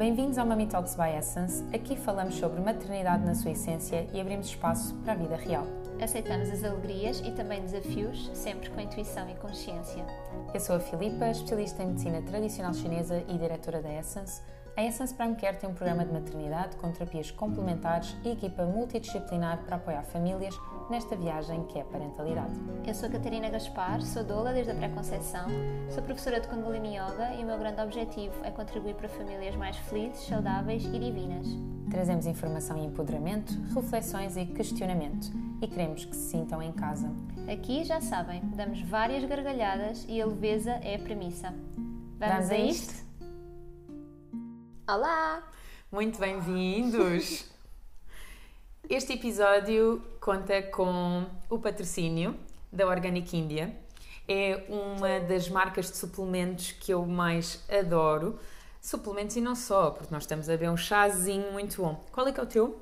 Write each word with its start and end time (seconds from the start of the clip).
Bem-vindos 0.00 0.38
ao 0.38 0.46
Mami 0.46 0.66
Talks 0.66 0.94
by 0.94 1.14
Essence. 1.14 1.62
Aqui 1.74 1.94
falamos 1.94 2.34
sobre 2.36 2.58
maternidade 2.58 3.22
na 3.22 3.34
sua 3.34 3.50
essência 3.50 4.08
e 4.14 4.18
abrimos 4.18 4.46
espaço 4.46 4.94
para 5.04 5.12
a 5.12 5.14
vida 5.14 5.36
real. 5.36 5.66
Aceitamos 6.00 6.48
as 6.48 6.64
alegrias 6.64 7.20
e 7.20 7.30
também 7.32 7.60
desafios, 7.60 8.30
sempre 8.32 8.70
com 8.70 8.80
intuição 8.80 9.28
e 9.28 9.34
consciência. 9.34 10.02
Eu 10.54 10.58
sou 10.58 10.76
a 10.76 10.80
Filipa, 10.80 11.28
especialista 11.28 11.82
em 11.82 11.88
medicina 11.88 12.22
tradicional 12.22 12.72
chinesa 12.72 13.22
e 13.28 13.36
diretora 13.36 13.82
da 13.82 13.92
Essence. 13.92 14.40
A 14.74 14.82
Essence 14.82 15.12
Prime 15.12 15.36
Care 15.36 15.58
tem 15.58 15.68
um 15.68 15.74
programa 15.74 16.02
de 16.02 16.14
maternidade 16.14 16.78
com 16.78 16.90
terapias 16.92 17.30
complementares 17.30 18.16
e 18.24 18.30
equipa 18.30 18.64
multidisciplinar 18.64 19.58
para 19.66 19.76
apoiar 19.76 20.02
famílias 20.04 20.56
nesta 20.90 21.14
viagem 21.14 21.64
que 21.64 21.78
é 21.78 21.82
a 21.82 21.84
parentalidade. 21.84 22.52
Eu 22.84 22.92
sou 22.92 23.08
a 23.08 23.12
Catarina 23.12 23.48
Gaspar, 23.48 24.02
sou 24.02 24.24
doula 24.24 24.52
desde 24.52 24.72
a 24.72 24.74
pré-conceição, 24.74 25.46
sou 25.88 26.02
professora 26.02 26.40
de 26.40 26.48
Kundalini 26.48 26.96
Yoga 26.96 27.32
e 27.34 27.44
o 27.44 27.46
meu 27.46 27.56
grande 27.56 27.80
objetivo 27.80 28.34
é 28.44 28.50
contribuir 28.50 28.94
para 28.96 29.08
famílias 29.08 29.54
mais 29.54 29.76
felizes, 29.76 30.26
saudáveis 30.26 30.84
e 30.84 30.98
divinas. 30.98 31.46
Trazemos 31.88 32.26
informação 32.26 32.76
e 32.76 32.84
empoderamento, 32.84 33.52
reflexões 33.72 34.36
e 34.36 34.44
questionamento 34.46 35.30
e 35.62 35.68
queremos 35.68 36.04
que 36.04 36.16
se 36.16 36.30
sintam 36.30 36.60
em 36.60 36.72
casa. 36.72 37.10
Aqui, 37.50 37.84
já 37.84 38.00
sabem, 38.00 38.42
damos 38.54 38.82
várias 38.82 39.24
gargalhadas 39.24 40.04
e 40.08 40.20
a 40.20 40.26
leveza 40.26 40.72
é 40.82 40.96
a 40.96 40.98
premissa. 40.98 41.54
Vamos, 42.18 42.34
Vamos 42.34 42.50
a 42.50 42.56
isto? 42.56 43.04
Olá! 44.88 45.42
Muito 45.92 46.18
bem-vindos! 46.18 47.49
Este 48.88 49.12
episódio 49.12 50.02
conta 50.20 50.62
com 50.62 51.24
o 51.48 51.58
patrocínio 51.58 52.36
da 52.72 52.86
Organic 52.86 53.36
India. 53.36 53.74
É 54.26 54.64
uma 54.68 55.20
das 55.20 55.48
marcas 55.48 55.90
de 55.90 55.96
suplementos 55.96 56.72
que 56.72 56.92
eu 56.92 57.04
mais 57.06 57.60
adoro. 57.68 58.38
Suplementos 58.80 59.36
e 59.36 59.40
não 59.40 59.54
só, 59.54 59.90
porque 59.90 60.12
nós 60.12 60.24
estamos 60.24 60.48
a 60.48 60.56
ver 60.56 60.70
um 60.70 60.76
chazinho 60.76 61.52
muito 61.52 61.82
bom. 61.82 62.02
Qual 62.10 62.26
é 62.26 62.32
que 62.32 62.40
é 62.40 62.42
o 62.42 62.46
teu? 62.46 62.80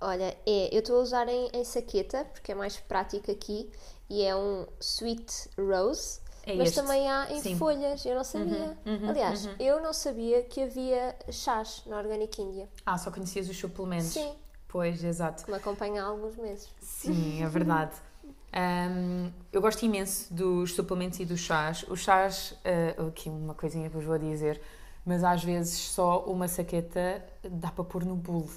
Olha, 0.00 0.36
é, 0.46 0.68
eu 0.72 0.80
estou 0.80 0.98
a 0.98 1.02
usar 1.02 1.28
em, 1.28 1.48
em 1.52 1.64
saqueta, 1.64 2.24
porque 2.32 2.52
é 2.52 2.54
mais 2.54 2.76
prático 2.76 3.30
aqui, 3.30 3.70
e 4.10 4.22
é 4.22 4.34
um 4.36 4.66
Sweet 4.80 5.50
Rose. 5.56 6.20
É 6.44 6.56
mas 6.56 6.68
este. 6.70 6.80
também 6.80 7.08
há 7.08 7.32
em 7.32 7.40
Sim. 7.40 7.56
folhas, 7.56 8.04
eu 8.04 8.16
não 8.16 8.24
sabia. 8.24 8.76
uhum, 8.84 9.08
Aliás, 9.08 9.48
eu 9.60 9.80
não 9.80 9.92
sabia 9.92 10.42
que 10.42 10.60
havia 10.62 11.16
chás 11.30 11.82
na 11.86 11.98
Organic 11.98 12.40
India. 12.42 12.68
Ah, 12.84 12.98
só 12.98 13.10
conhecias 13.12 13.48
os 13.48 13.56
suplementos? 13.56 14.08
Sim. 14.08 14.34
Pois, 14.72 15.04
exato. 15.04 15.44
Que 15.44 15.50
me 15.50 15.56
acompanha 15.58 16.02
há 16.02 16.06
alguns 16.06 16.34
meses. 16.36 16.68
Sim, 16.80 17.42
é 17.42 17.48
verdade. 17.48 17.94
Hum, 18.54 19.32
eu 19.50 19.62
gosto 19.62 19.82
imenso 19.82 20.32
dos 20.34 20.74
suplementos 20.74 21.18
e 21.20 21.24
dos 21.24 21.40
chás. 21.40 21.86
Os 21.88 22.00
chás, 22.00 22.54
uh, 22.98 23.06
aqui 23.08 23.30
uma 23.30 23.54
coisinha 23.54 23.88
que 23.88 23.96
vos 23.96 24.04
vou 24.04 24.18
dizer, 24.18 24.60
mas 25.06 25.24
às 25.24 25.42
vezes 25.42 25.78
só 25.78 26.22
uma 26.26 26.46
saqueta 26.46 27.24
dá 27.50 27.70
para 27.70 27.82
pôr 27.82 28.04
no 28.04 28.14
bolo 28.14 28.50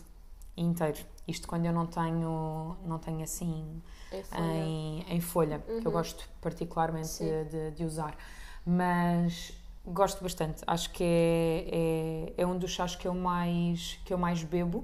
inteiro. 0.57 0.97
Isto 1.25 1.47
quando 1.47 1.65
eu 1.65 1.71
não 1.71 1.85
tenho, 1.85 2.75
não 2.85 2.99
tenho 2.99 3.23
assim 3.23 3.81
Em 4.11 4.21
folha. 4.21 4.41
em, 4.43 5.05
em 5.15 5.21
folha, 5.21 5.59
que 5.81 5.87
eu 5.87 5.91
gosto 5.93 6.27
particularmente 6.41 7.23
de- 7.49 7.71
de 7.71 7.85
usar. 7.85 8.17
Mas 8.65 9.53
gosto 9.85 10.21
bastante. 10.21 10.61
Acho 10.67 10.89
que 10.91 11.05
é, 11.05 12.33
é, 12.37 12.41
é 12.41 12.45
um 12.45 12.57
dos 12.57 12.71
chás 12.71 12.97
que 12.97 13.07
eu 13.07 13.13
mais, 13.15 13.97
que 14.03 14.13
eu 14.13 14.17
mais 14.17 14.43
bebo. 14.43 14.83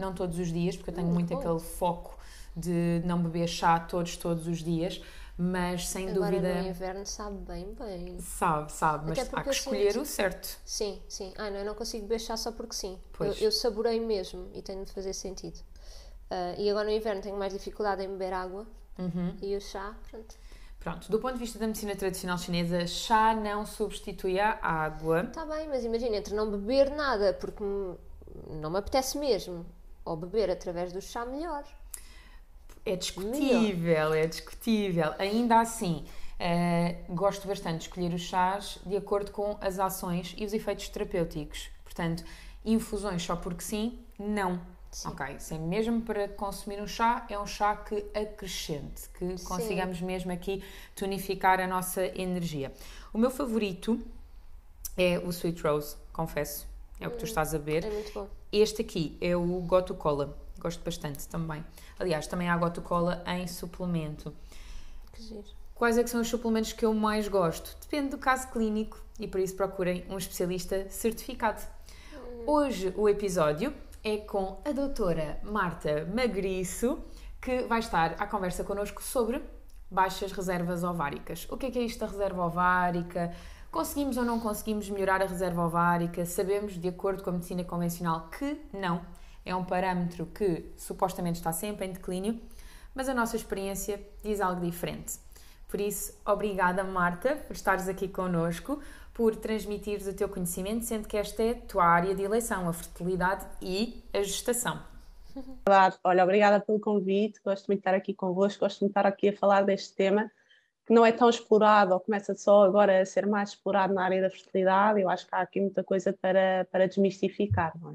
Não 0.00 0.12
todos 0.14 0.38
os 0.38 0.52
dias, 0.52 0.76
porque 0.76 0.90
eu 0.90 0.94
tenho 0.94 1.08
Hum, 1.08 1.12
muito 1.14 1.32
aquele 1.34 1.60
foco 1.60 2.18
de 2.56 3.00
não 3.04 3.22
beber 3.22 3.46
chá 3.48 3.78
todos, 3.78 4.16
todos 4.16 4.46
os 4.46 4.62
dias. 4.62 5.00
Mas 5.42 5.88
sem 5.88 6.10
Agora 6.10 6.32
dúvida. 6.32 6.62
no 6.62 6.68
inverno 6.68 7.06
sabe 7.06 7.36
bem, 7.38 7.72
bem. 7.72 8.18
Sabe, 8.20 8.70
sabe, 8.72 9.08
mas 9.08 9.18
há 9.20 9.42
que 9.42 9.48
eu 9.48 9.52
escolher 9.52 9.92
sinto- 9.92 10.02
o 10.02 10.06
certo. 10.06 10.58
Sim, 10.66 11.00
sim. 11.08 11.32
Ah, 11.38 11.48
não, 11.48 11.58
eu 11.60 11.64
não 11.64 11.74
consigo 11.74 12.02
beber 12.02 12.18
chá 12.20 12.36
só 12.36 12.52
porque 12.52 12.74
sim. 12.74 12.94
Eu, 12.94 13.00
Pois. 13.16 13.40
eu 13.40 13.50
saborei 13.50 13.98
mesmo 14.00 14.50
e 14.52 14.60
tem 14.60 14.84
de 14.84 14.92
fazer 14.92 15.14
sentido. 15.14 15.58
Ah, 16.30 16.54
e 16.58 16.68
agora 16.68 16.86
no 16.88 16.94
inverno 16.94 17.22
tenho 17.22 17.38
mais 17.38 17.52
dificuldade 17.54 18.02
em 18.04 18.08
beber 18.08 18.34
água. 18.34 18.66
Uhum. 18.98 19.34
E 19.40 19.56
o 19.56 19.60
chá, 19.62 19.96
pronto. 20.10 20.34
Pronto, 20.78 21.10
do 21.10 21.18
ponto 21.18 21.34
de 21.34 21.38
vista 21.40 21.58
da 21.58 21.66
medicina 21.66 21.96
tradicional 21.96 22.36
chinesa, 22.36 22.86
chá 22.86 23.34
não 23.34 23.64
substitui 23.64 24.38
a 24.38 24.58
água. 24.62 25.22
Está 25.22 25.46
bem, 25.46 25.68
mas 25.68 25.84
imagina, 25.84 26.16
entre 26.16 26.34
não 26.34 26.50
beber 26.50 26.90
nada 26.90 27.32
porque 27.32 27.62
me- 27.62 27.96
não 28.60 28.70
me 28.70 28.78
apetece 28.78 29.16
mesmo, 29.18 29.64
ou 30.04 30.16
beber 30.16 30.50
através 30.50 30.92
do 30.92 31.00
chá, 31.00 31.24
melhor. 31.24 31.64
É 32.84 32.96
discutível, 32.96 34.14
é 34.14 34.26
discutível. 34.26 35.14
Ainda 35.18 35.60
assim, 35.60 36.04
eh, 36.38 36.96
gosto 37.10 37.46
bastante 37.46 37.78
de 37.78 37.82
escolher 37.84 38.14
os 38.14 38.22
chás 38.22 38.78
de 38.86 38.96
acordo 38.96 39.30
com 39.30 39.58
as 39.60 39.78
ações 39.78 40.34
e 40.38 40.44
os 40.44 40.52
efeitos 40.52 40.88
terapêuticos. 40.88 41.68
Portanto, 41.84 42.24
infusões 42.64 43.22
só 43.22 43.36
porque 43.36 43.62
sim, 43.62 43.98
não. 44.18 44.60
Ok, 45.04 45.38
se 45.38 45.54
é 45.54 45.58
mesmo 45.58 46.00
para 46.00 46.26
consumir 46.28 46.82
um 46.82 46.86
chá, 46.86 47.24
é 47.28 47.38
um 47.38 47.46
chá 47.46 47.76
que 47.76 48.04
acrescente, 48.12 49.08
que 49.10 49.40
consigamos 49.44 50.00
mesmo 50.00 50.32
aqui 50.32 50.64
tonificar 50.96 51.60
a 51.60 51.66
nossa 51.66 52.04
energia. 52.20 52.72
O 53.12 53.18
meu 53.18 53.30
favorito 53.30 54.00
é 54.96 55.18
o 55.18 55.30
Sweet 55.30 55.62
Rose, 55.62 55.96
confesso. 56.12 56.66
É 56.98 57.06
o 57.06 57.10
que 57.12 57.18
tu 57.18 57.24
estás 57.24 57.54
a 57.54 57.58
ver. 57.58 57.84
É 57.84 57.90
muito 57.90 58.12
bom. 58.12 58.39
Este 58.52 58.82
aqui 58.82 59.16
é 59.20 59.36
o 59.36 59.60
Gotu 59.60 59.94
Cola. 59.94 60.36
Gosto 60.58 60.82
bastante 60.84 61.26
também. 61.28 61.64
Aliás, 61.98 62.26
também 62.26 62.48
há 62.48 62.56
Gotu 62.56 62.82
Cola 62.82 63.22
em 63.26 63.46
suplemento. 63.46 64.34
Que 65.12 65.22
giro. 65.22 65.44
Quais 65.74 65.96
é 65.96 66.02
que 66.02 66.10
são 66.10 66.20
os 66.20 66.28
suplementos 66.28 66.72
que 66.72 66.84
eu 66.84 66.92
mais 66.92 67.28
gosto? 67.28 67.76
Depende 67.80 68.10
do 68.10 68.18
caso 68.18 68.48
clínico 68.48 68.98
e 69.18 69.28
por 69.28 69.40
isso 69.40 69.54
procurem 69.54 70.04
um 70.10 70.18
especialista 70.18 70.88
certificado. 70.90 71.62
Hoje 72.46 72.92
o 72.96 73.08
episódio 73.08 73.72
é 74.02 74.16
com 74.16 74.60
a 74.64 74.72
doutora 74.72 75.38
Marta 75.42 76.06
Magriço, 76.12 76.98
que 77.40 77.62
vai 77.62 77.78
estar 77.78 78.16
à 78.18 78.26
conversa 78.26 78.64
connosco 78.64 79.02
sobre 79.02 79.42
baixas 79.90 80.32
reservas 80.32 80.82
ováricas. 80.84 81.46
O 81.50 81.56
que 81.56 81.66
é 81.66 81.70
que 81.70 81.78
é 81.78 81.82
isto 81.82 82.00
da 82.00 82.06
reserva 82.06 82.44
ovárica? 82.44 83.32
Conseguimos 83.70 84.16
ou 84.16 84.24
não 84.24 84.40
conseguimos 84.40 84.90
melhorar 84.90 85.22
a 85.22 85.26
reserva 85.26 85.64
ovárica? 85.64 86.26
Sabemos, 86.26 86.74
de 86.74 86.88
acordo 86.88 87.22
com 87.22 87.30
a 87.30 87.32
medicina 87.34 87.62
convencional, 87.62 88.28
que 88.28 88.60
não. 88.72 89.00
É 89.44 89.54
um 89.54 89.64
parâmetro 89.64 90.26
que 90.26 90.72
supostamente 90.76 91.38
está 91.38 91.52
sempre 91.52 91.86
em 91.86 91.92
declínio, 91.92 92.40
mas 92.92 93.08
a 93.08 93.14
nossa 93.14 93.36
experiência 93.36 94.00
diz 94.24 94.40
algo 94.40 94.60
diferente. 94.60 95.18
Por 95.68 95.80
isso, 95.80 96.12
obrigada 96.26 96.82
Marta 96.82 97.36
por 97.36 97.54
estares 97.54 97.88
aqui 97.88 98.08
connosco, 98.08 98.82
por 99.14 99.36
transmitires 99.36 100.08
o 100.08 100.12
teu 100.12 100.28
conhecimento, 100.28 100.84
sendo 100.84 101.06
que 101.06 101.16
esta 101.16 101.40
é 101.40 101.50
a 101.52 101.54
tua 101.54 101.84
área 101.84 102.12
de 102.12 102.22
eleição, 102.24 102.68
a 102.68 102.72
fertilidade 102.72 103.46
e 103.62 104.02
a 104.12 104.20
gestação. 104.20 104.82
Verdade. 105.32 105.96
Olha, 106.02 106.24
obrigada 106.24 106.58
pelo 106.58 106.80
convite. 106.80 107.40
Gosto 107.44 107.68
muito 107.68 107.78
de 107.78 107.82
estar 107.82 107.94
aqui 107.94 108.12
convosco. 108.12 108.60
Gosto 108.60 108.80
muito 108.80 108.92
de 108.92 108.98
estar 108.98 109.06
aqui 109.06 109.28
a 109.28 109.36
falar 109.36 109.62
deste 109.62 109.94
tema 109.94 110.28
que 110.90 110.94
não 110.94 111.06
é 111.06 111.12
tão 111.12 111.30
explorado 111.30 111.94
ou 111.94 112.00
começa 112.00 112.34
só 112.34 112.64
agora 112.64 113.00
a 113.00 113.06
ser 113.06 113.24
mais 113.24 113.50
explorado 113.50 113.94
na 113.94 114.02
área 114.02 114.20
da 114.20 114.28
fertilidade. 114.28 115.00
Eu 115.00 115.08
acho 115.08 115.24
que 115.24 115.32
há 115.32 115.38
aqui 115.38 115.60
muita 115.60 115.84
coisa 115.84 116.12
para, 116.12 116.66
para 116.68 116.88
desmistificar, 116.88 117.72
não 117.80 117.92
é? 117.92 117.94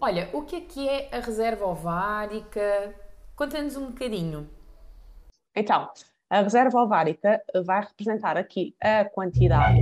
Olha, 0.00 0.30
o 0.32 0.42
que 0.42 0.54
é 0.54 0.60
que 0.60 0.88
é 0.88 1.08
a 1.10 1.18
reserva 1.18 1.66
ovárica? 1.66 2.94
Conta-nos 3.34 3.76
um 3.76 3.86
bocadinho. 3.86 4.48
Então, 5.56 5.90
a 6.30 6.40
reserva 6.40 6.80
ovárica 6.80 7.42
vai 7.64 7.80
representar 7.80 8.36
aqui 8.36 8.76
a 8.80 9.04
quantidade, 9.04 9.80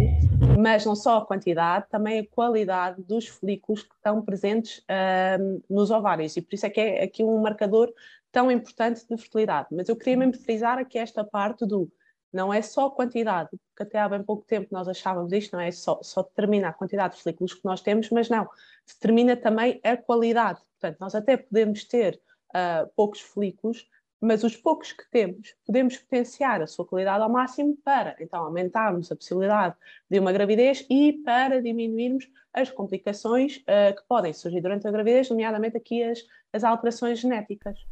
mas 0.59 0.87
não 0.87 0.97
só 0.97 1.19
a 1.19 1.27
quantidade, 1.27 1.85
também 1.91 2.21
a 2.21 2.27
qualidade 2.27 3.03
dos 3.03 3.29
folículos 3.29 3.83
que 3.83 3.95
estão 3.95 4.23
presentes 4.23 4.83
ahm, 4.89 5.61
nos 5.69 5.91
ovários. 5.91 6.35
E 6.35 6.41
por 6.41 6.55
isso 6.55 6.65
é 6.65 6.71
que 6.71 6.81
é 6.81 7.05
aqui 7.05 7.23
um 7.23 7.43
marcador 7.43 7.93
tão 8.33 8.51
importante 8.51 9.07
de 9.07 9.19
fertilidade. 9.19 9.69
Mas 9.71 9.91
eu 9.91 9.97
queria 9.97 10.17
mesmo 10.17 10.43
frisar 10.43 10.79
aqui 10.79 10.97
esta 10.99 11.23
parte 11.23 11.67
do 11.67 11.93
não 12.33 12.53
é 12.53 12.61
só 12.63 12.87
a 12.87 12.91
quantidade, 12.91 13.51
porque 13.51 13.83
até 13.83 13.99
há 13.99 14.09
bem 14.09 14.23
pouco 14.23 14.45
tempo 14.47 14.69
nós 14.71 14.89
achávamos 14.89 15.33
isto, 15.33 15.55
não 15.55 15.61
é 15.61 15.71
só, 15.71 16.01
só 16.03 16.23
determina 16.23 16.69
a 16.69 16.73
quantidade 16.73 17.17
de 17.17 17.23
folículos 17.23 17.55
que 17.55 17.65
nós 17.65 17.81
temos, 17.81 18.11
mas 18.11 18.29
não, 18.29 18.49
determina 18.87 19.37
também 19.37 19.81
a 19.83 19.97
qualidade. 19.97 20.61
Portanto, 20.79 20.99
nós 21.01 21.15
até 21.15 21.37
podemos 21.37 21.85
ter 21.85 22.21
ah, 22.55 22.87
poucos 22.95 23.21
folículos, 23.21 23.89
mas 24.21 24.43
os 24.45 24.57
poucos 24.57 24.93
que 24.93 25.09
temos, 25.11 25.55
podemos 25.67 25.97
potenciar 25.99 26.63
a 26.63 26.67
sua 26.67 26.87
qualidade 26.87 27.23
ao 27.23 27.31
máximo 27.31 27.77
para, 27.85 28.17
então, 28.19 28.45
aumentarmos 28.45 29.11
a 29.13 29.17
possibilidade 29.17 29.75
de 30.11 30.19
uma 30.19 30.33
gravidez 30.33 30.87
e 30.89 31.13
para 31.25 31.61
diminuirmos 31.61 32.29
as 32.53 32.71
complicações 32.71 33.63
ah, 33.67 33.93
que 33.93 34.03
podem 34.09 34.33
surgir 34.33 34.61
durante 34.61 34.87
a 34.89 34.91
gravidez, 34.91 35.29
nomeadamente 35.31 35.77
aqui 35.77 36.03
as, 36.03 36.21
as 36.53 36.65
alterações 36.65 37.19
genéticas. 37.19 37.87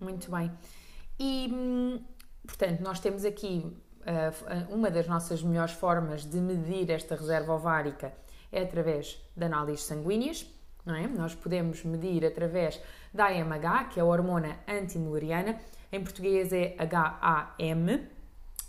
Muito 0.00 0.30
bem. 0.30 0.50
E, 1.18 1.48
hum, 1.52 2.00
portanto, 2.46 2.80
nós 2.80 3.00
temos 3.00 3.24
aqui 3.24 3.72
ah, 4.04 4.32
uma 4.70 4.90
das 4.90 5.06
nossas 5.06 5.42
melhores 5.42 5.72
formas 5.72 6.24
de 6.24 6.38
medir 6.40 6.90
esta 6.90 7.14
reserva 7.14 7.54
ovárica 7.54 8.12
é 8.50 8.62
através 8.62 9.18
de 9.36 9.44
análises 9.44 9.84
sanguíneas, 9.84 10.46
não 10.84 10.94
é? 10.94 11.06
Nós 11.06 11.34
podemos 11.34 11.84
medir 11.84 12.24
através 12.24 12.80
da 13.14 13.26
AMH, 13.26 13.88
que 13.90 14.00
é 14.00 14.02
a 14.02 14.04
hormona 14.04 14.58
antimuleriana, 14.68 15.58
em 15.92 16.02
português 16.02 16.52
é 16.52 16.76
HAM. 16.78 18.00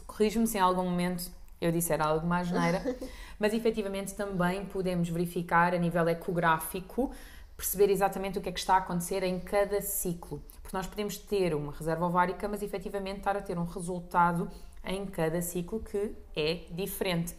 Corrijo-me 0.05 0.45
se 0.47 0.57
em 0.57 0.61
algum 0.61 0.83
momento 0.83 1.31
eu 1.59 1.71
disser 1.71 2.01
algo 2.01 2.27
mais 2.27 2.47
geneira, 2.47 2.81
mas 3.39 3.53
efetivamente 3.53 4.13
também 4.13 4.65
podemos 4.65 5.09
verificar 5.09 5.73
a 5.73 5.77
nível 5.77 6.07
ecográfico, 6.07 7.11
perceber 7.55 7.89
exatamente 7.89 8.39
o 8.39 8.41
que 8.41 8.50
é 8.50 8.51
que 8.51 8.59
está 8.59 8.75
a 8.75 8.77
acontecer 8.77 9.23
em 9.23 9.39
cada 9.39 9.81
ciclo. 9.81 10.41
Porque 10.61 10.75
nós 10.75 10.88
podemos 10.88 11.17
ter 11.17 11.53
uma 11.53 11.71
reserva 11.71 12.05
ovárica, 12.05 12.47
mas 12.47 12.61
efetivamente 12.61 13.19
estar 13.19 13.38
a 13.38 13.41
ter 13.41 13.57
um 13.57 13.65
resultado 13.65 14.50
em 14.83 15.05
cada 15.05 15.41
ciclo 15.41 15.79
que 15.79 16.15
é 16.35 16.65
diferente. 16.71 17.35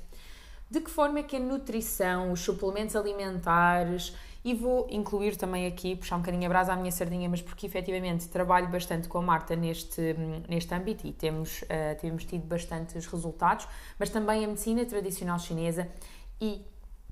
De 0.71 0.81
que 0.81 0.91
forma 0.91 1.19
é 1.19 1.23
que 1.23 1.37
a 1.37 1.41
nutrição, 1.41 2.33
os 2.33 2.41
suplementos 2.41 2.97
alimentares, 2.97 4.15
e 4.45 4.53
vou 4.53 4.87
incluir 4.91 5.37
também 5.37 5.67
aqui, 5.67 5.97
puxar 5.97 6.17
um 6.17 6.19
bocadinho 6.19 6.45
a 6.45 6.49
brasa 6.49 6.75
à 6.75 6.77
minha 6.77 6.93
sardinha, 6.93 7.29
mas 7.29 7.41
porque 7.41 7.67
efetivamente 7.67 8.29
trabalho 8.29 8.69
bastante 8.69 9.09
com 9.09 9.19
a 9.19 9.23
Marta 9.23 9.57
neste, 9.57 10.15
neste 10.47 10.75
âmbito 10.75 11.07
e 11.07 11.13
temos, 11.13 11.63
uh, 11.63 11.99
temos 11.99 12.27
tido 12.27 12.47
bastantes 12.47 13.07
resultados, 13.07 13.67
mas 13.99 14.11
também 14.11 14.45
a 14.45 14.49
medicina 14.49 14.85
tradicional 14.85 15.39
chinesa 15.39 15.89
e 16.39 16.63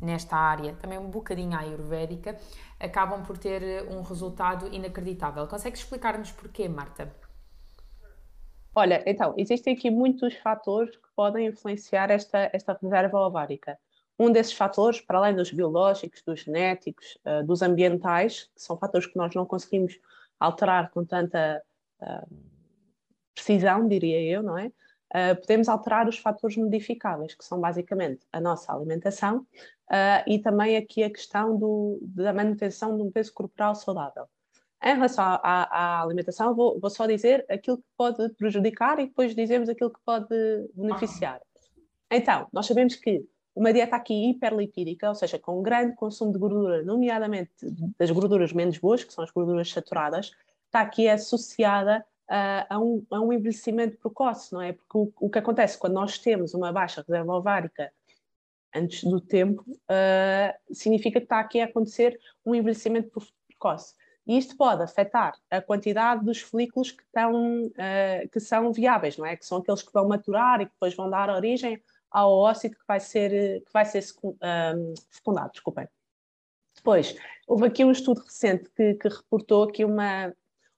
nesta 0.02 0.36
área, 0.36 0.74
também 0.74 0.98
um 0.98 1.08
bocadinho 1.08 1.56
ayurvédica, 1.56 2.36
acabam 2.78 3.22
por 3.22 3.38
ter 3.38 3.88
um 3.88 4.02
resultado 4.02 4.66
inacreditável. 4.74 5.46
Consegues 5.46 5.80
explicar-nos 5.80 6.32
porquê, 6.32 6.68
Marta? 6.68 7.14
Olha, 8.74 9.02
então, 9.06 9.34
existem 9.36 9.74
aqui 9.74 9.90
muitos 9.90 10.34
fatores 10.36 10.96
que 10.96 11.08
podem 11.14 11.46
influenciar 11.46 12.10
esta, 12.10 12.50
esta 12.52 12.78
reserva 12.80 13.20
ovárica. 13.20 13.78
Um 14.18 14.30
desses 14.30 14.54
fatores, 14.54 15.00
para 15.00 15.18
além 15.18 15.36
dos 15.36 15.50
biológicos, 15.50 16.22
dos 16.22 16.40
genéticos, 16.40 17.18
uh, 17.24 17.44
dos 17.46 17.62
ambientais, 17.62 18.44
que 18.54 18.62
são 18.62 18.76
fatores 18.76 19.06
que 19.06 19.16
nós 19.16 19.34
não 19.34 19.44
conseguimos 19.44 19.98
alterar 20.40 20.90
com 20.90 21.04
tanta 21.04 21.62
uh, 22.00 22.36
precisão, 23.34 23.86
diria 23.86 24.20
eu, 24.22 24.42
não 24.42 24.56
é? 24.56 24.72
Uh, 25.14 25.38
podemos 25.40 25.68
alterar 25.68 26.08
os 26.08 26.16
fatores 26.16 26.56
modificáveis, 26.56 27.34
que 27.34 27.44
são 27.44 27.60
basicamente 27.60 28.26
a 28.32 28.40
nossa 28.40 28.72
alimentação 28.72 29.46
e 30.26 30.38
também 30.38 30.78
aqui 30.78 31.02
a 31.02 31.10
questão 31.10 31.54
do, 31.58 31.98
da 32.00 32.32
manutenção 32.32 32.96
de 32.96 33.02
um 33.02 33.10
peso 33.10 33.30
corporal 33.34 33.74
saudável. 33.74 34.26
Em 34.82 34.94
relação 34.94 35.22
à, 35.22 35.40
à 35.42 36.02
alimentação, 36.02 36.54
vou, 36.54 36.80
vou, 36.80 36.90
só 36.90 37.06
dizer 37.06 37.46
aquilo 37.48 37.76
que 37.76 37.84
pode 37.96 38.28
prejudicar 38.30 38.98
e 38.98 39.06
depois 39.06 39.34
dizemos 39.34 39.68
aquilo 39.68 39.90
que 39.90 40.00
pode 40.04 40.34
beneficiar. 40.74 41.40
Então, 42.10 42.48
nós 42.52 42.66
sabemos 42.66 42.96
que 42.96 43.24
uma 43.54 43.72
dieta 43.72 43.94
aqui 43.94 44.30
hiperlipídica, 44.30 45.08
ou 45.08 45.14
seja, 45.14 45.38
com 45.38 45.62
grande 45.62 45.94
consumo 45.94 46.32
de 46.32 46.38
gordura, 46.38 46.82
nomeadamente 46.82 47.52
das 47.98 48.10
gorduras 48.10 48.52
menos 48.52 48.78
boas, 48.78 49.04
que 49.04 49.12
são 49.12 49.22
as 49.22 49.30
gorduras 49.30 49.70
saturadas, 49.70 50.32
está 50.66 50.80
aqui 50.80 51.08
associada 51.08 52.04
uh, 52.30 52.66
a, 52.68 52.78
um, 52.78 53.06
a, 53.10 53.20
um, 53.20 53.32
envelhecimento 53.32 53.98
precoce, 53.98 54.52
não 54.52 54.60
é? 54.60 54.72
Porque 54.72 54.96
o, 54.96 55.12
o, 55.20 55.30
que 55.30 55.38
acontece 55.38 55.78
quando 55.78 55.94
nós 55.94 56.18
temos 56.18 56.54
uma 56.54 56.72
baixa 56.72 57.02
reserva 57.06 57.34
ovárica 57.34 57.92
antes 58.74 59.04
do 59.04 59.20
tempo, 59.20 59.64
uh, 59.68 60.74
significa 60.74 61.20
que 61.20 61.26
está 61.26 61.40
aqui 61.40 61.60
a 61.60 61.66
acontecer 61.66 62.18
um 62.44 62.54
envelhecimento 62.54 63.10
precoce. 63.46 63.94
E 64.26 64.38
isto 64.38 64.56
pode 64.56 64.82
afetar 64.82 65.34
a 65.50 65.60
quantidade 65.60 66.24
dos 66.24 66.40
folículos 66.40 66.90
que, 66.90 67.02
estão, 67.02 67.66
uh, 67.66 68.28
que 68.30 68.40
são 68.40 68.72
viáveis, 68.72 69.16
não 69.16 69.26
é? 69.26 69.36
Que 69.36 69.44
são 69.44 69.58
aqueles 69.58 69.82
que 69.82 69.92
vão 69.92 70.08
maturar 70.08 70.60
e 70.60 70.66
que 70.66 70.72
depois 70.72 70.94
vão 70.94 71.10
dar 71.10 71.28
origem 71.28 71.82
ao 72.10 72.30
ócito 72.30 72.78
que 72.78 72.86
vai 72.86 73.00
ser, 73.00 73.62
que 73.64 73.72
vai 73.72 73.84
ser 73.84 74.04
um, 74.22 74.94
fecundado. 75.10 75.52
Desculpem. 75.52 75.88
Depois, 76.76 77.16
houve 77.46 77.66
aqui 77.66 77.84
um 77.84 77.90
estudo 77.90 78.22
recente 78.22 78.70
que, 78.70 78.94
que 78.94 79.08
reportou 79.08 79.64
aqui 79.64 79.84
uma, 79.84 80.32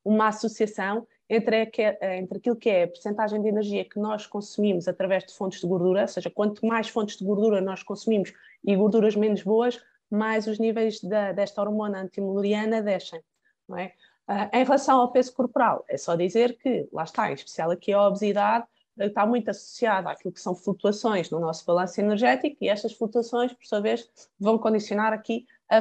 uma 0.05 0.29
associação 0.29 1.07
entre, 1.29 1.57
a, 1.57 2.17
entre 2.17 2.39
aquilo 2.39 2.57
que 2.57 2.69
é 2.69 2.85
a 2.85 2.89
percentagem 2.89 3.41
de 3.41 3.49
energia 3.49 3.85
que 3.85 3.99
nós 3.99 4.27
consumimos 4.27 4.87
através 4.89 5.25
de 5.25 5.35
fontes 5.35 5.61
de 5.61 5.67
gordura, 5.67 6.03
ou 6.03 6.09
seja, 6.09 6.31
quanto 6.31 6.67
mais 6.67 6.89
fontes 6.89 7.17
de 7.17 7.25
gordura 7.25 7.61
nós 7.61 7.83
consumimos 7.83 8.33
e 8.65 8.77
gorduras 8.77 9.17
menos 9.17 9.43
boas, 9.43 9.81
mais 10.11 10.47
os 10.47 10.59
níveis 10.59 11.01
da, 11.01 11.33
desta 11.33 11.61
hormona 11.61 12.01
antimuleriana 12.01 12.83
descem. 12.83 13.21
Não 13.69 13.79
é? 13.79 13.93
Uh, 14.29 14.57
em 14.57 14.65
relação 14.65 15.01
ao 15.01 15.13
peso 15.13 15.35
corporal, 15.35 15.85
é 15.89 15.97
só 15.97 16.15
dizer 16.17 16.57
que, 16.57 16.89
lá 16.93 17.05
está, 17.05 17.31
em 17.31 17.35
especial 17.35 17.71
aqui 17.71 17.93
a 17.93 18.07
obesidade, 18.07 18.67
está 18.99 19.27
muito 19.27 19.51
associada 19.51 20.11
àquilo 20.11 20.33
que 20.33 20.41
são 20.41 20.55
flutuações 20.55 21.31
no 21.31 21.41
nosso 21.41 21.67
balanço 21.67 22.01
energético 22.01 22.57
e 22.61 22.69
estas 22.69 22.93
flutuações, 22.93 23.53
por 23.53 23.67
sua 23.67 23.81
vez, 23.81 24.09
vão 24.39 24.57
condicionar 24.57 25.13
aqui 25.13 25.47
a, 25.69 25.79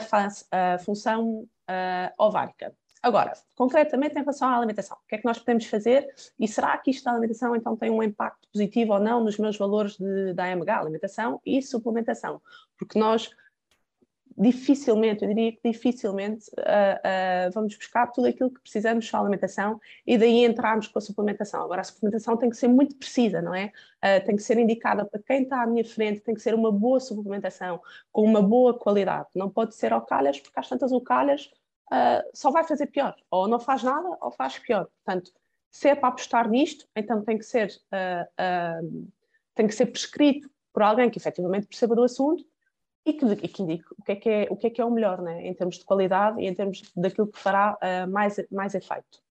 a 0.74 0.78
função 0.80 1.48
uh, 1.70 2.14
ovárica. 2.18 2.76
Agora, 3.04 3.34
concretamente 3.56 4.16
em 4.16 4.20
relação 4.20 4.48
à 4.48 4.56
alimentação, 4.56 4.96
o 4.96 5.08
que 5.10 5.16
é 5.16 5.18
que 5.18 5.26
nós 5.26 5.38
podemos 5.38 5.66
fazer 5.66 6.08
e 6.40 6.48
será 6.48 6.78
que 6.78 6.90
isto 6.90 7.04
da 7.04 7.12
alimentação 7.12 7.54
então 7.54 7.76
tem 7.76 7.92
um 7.92 8.02
impacto 8.02 8.48
positivo 8.50 8.94
ou 8.94 9.00
não 9.00 9.22
nos 9.22 9.38
meus 9.38 9.58
valores 9.58 9.98
de, 9.98 10.34
da 10.34 10.46
AMH, 10.46 10.80
alimentação 10.80 11.42
e 11.46 11.62
suplementação? 11.62 12.42
Porque 12.78 12.98
nós 12.98 13.30
dificilmente, 14.38 15.24
eu 15.24 15.30
diria 15.30 15.52
que 15.52 15.60
dificilmente 15.64 16.50
uh, 16.58 17.50
uh, 17.50 17.52
vamos 17.54 17.76
buscar 17.76 18.08
tudo 18.08 18.28
aquilo 18.28 18.50
que 18.50 18.62
precisamos 18.62 19.10
para 19.10 19.20
a 19.20 19.22
alimentação 19.22 19.80
e 20.08 20.18
daí 20.18 20.44
entrarmos 20.44 20.88
com 20.88 20.98
a 20.98 21.02
suplementação. 21.02 21.62
Agora, 21.62 21.82
a 21.82 21.84
suplementação 21.84 22.36
tem 22.38 22.50
que 22.50 22.58
ser 22.58 22.68
muito 22.68 22.96
precisa, 22.96 23.42
não 23.42 23.54
é? 23.54 23.72
Uh, 23.98 24.26
tem 24.26 24.36
que 24.36 24.42
ser 24.42 24.58
indicada 24.58 25.06
para 25.06 25.22
quem 25.22 25.44
está 25.44 25.62
à 25.62 25.68
minha 25.68 25.86
frente, 25.86 26.22
tem 26.22 26.34
que 26.34 26.42
ser 26.42 26.56
uma 26.56 26.72
boa 26.72 27.00
suplementação, 27.00 27.80
com 28.12 28.24
uma 28.24 28.42
boa 28.42 28.74
qualidade. 28.74 29.28
Não 29.36 29.50
pode 29.50 29.76
ser 29.76 29.94
ao 29.94 30.02
calhas, 30.02 30.40
porque 30.40 30.60
às 30.60 30.68
tantas 30.68 30.92
o 30.92 31.02
calhas 31.02 31.52
só 32.34 32.52
vai 32.52 32.64
fazer 32.64 32.88
pior. 32.88 33.16
Ou 33.30 33.48
não 33.48 33.60
faz 33.60 33.84
nada, 33.84 34.18
ou 34.22 34.32
faz 34.32 34.58
pior. 34.60 34.88
Portanto, 35.04 35.32
se 35.70 35.90
é 35.90 35.96
para 35.96 36.10
apostar 36.10 36.50
nisto, 36.50 36.88
então 36.96 37.24
tem 37.24 37.38
que 37.38 37.44
ser, 37.44 37.70
tem 39.56 39.68
que 39.68 39.74
ser 39.74 39.88
prescrito 39.88 40.50
por 40.72 40.84
alguém 40.84 41.10
que 41.10 41.18
efetivamente 41.18 41.68
perceba 41.68 41.96
do 41.96 42.04
assunto 42.04 42.44
e 43.06 43.14
que, 43.14 43.26
e 43.26 43.48
que 43.48 43.62
indique 43.62 43.86
o 43.98 44.04
que, 44.04 44.12
é 44.12 44.16
que 44.16 44.30
é, 44.30 44.48
o 44.50 44.56
que 44.56 44.68
é 44.68 44.70
que 44.70 44.82
é 44.82 44.86
o 44.86 44.92
melhor, 44.92 45.22
né? 45.22 45.46
em 45.46 45.54
termos 45.54 45.78
de 45.78 45.86
qualidade 45.86 46.42
e 46.42 46.48
em 46.48 46.54
termos 46.54 46.82
daquilo 46.96 47.28
que 47.28 47.40
fará 47.40 47.78
uh, 47.78 48.10
mais, 48.10 48.38
mais 48.52 48.74
efeito. 48.74 49.22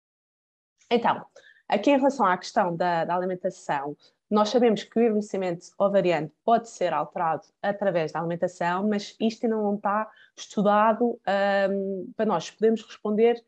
Então, 0.90 1.24
aqui 1.66 1.90
em 1.90 1.96
relação 1.96 2.26
à 2.26 2.36
questão 2.36 2.76
da, 2.76 3.04
da, 3.04 3.16
alimentação, 3.16 3.96
nós 4.32 4.48
sabemos 4.48 4.82
que 4.82 4.98
o 4.98 5.02
envelhecimento 5.02 5.66
ovariano 5.78 6.32
pode 6.42 6.70
ser 6.70 6.94
alterado 6.94 7.42
através 7.60 8.12
da 8.12 8.18
alimentação, 8.18 8.88
mas 8.88 9.14
isto 9.20 9.44
ainda 9.44 9.56
não 9.56 9.74
está 9.74 10.10
estudado 10.34 11.20
um, 11.70 12.10
para 12.16 12.24
nós 12.24 12.50
podermos 12.50 12.80
responder 12.82 13.44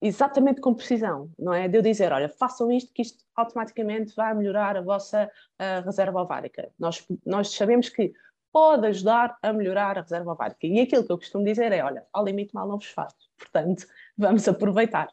exatamente 0.00 0.60
com 0.60 0.72
precisão, 0.72 1.28
não 1.36 1.52
é? 1.52 1.66
De 1.66 1.76
eu 1.76 1.82
dizer, 1.82 2.12
olha, 2.12 2.28
façam 2.28 2.70
isto 2.70 2.92
que 2.94 3.02
isto 3.02 3.24
automaticamente 3.34 4.14
vai 4.14 4.32
melhorar 4.34 4.76
a 4.76 4.80
vossa 4.80 5.28
uh, 5.58 5.84
reserva 5.84 6.22
ovárica. 6.22 6.70
Nós, 6.78 7.04
nós 7.26 7.50
sabemos 7.50 7.88
que 7.88 8.12
pode 8.52 8.86
ajudar 8.86 9.36
a 9.42 9.52
melhorar 9.52 9.98
a 9.98 10.02
reserva 10.02 10.30
ovárica. 10.30 10.64
E 10.64 10.78
aquilo 10.78 11.04
que 11.04 11.10
eu 11.10 11.18
costumo 11.18 11.44
dizer 11.44 11.72
é: 11.72 11.82
olha, 11.82 12.06
ao 12.12 12.24
limite 12.24 12.54
mal 12.54 12.68
não 12.68 12.78
vos 12.78 12.86
faz. 12.86 13.12
Portanto, 13.36 13.84
vamos 14.16 14.46
aproveitar. 14.46 15.08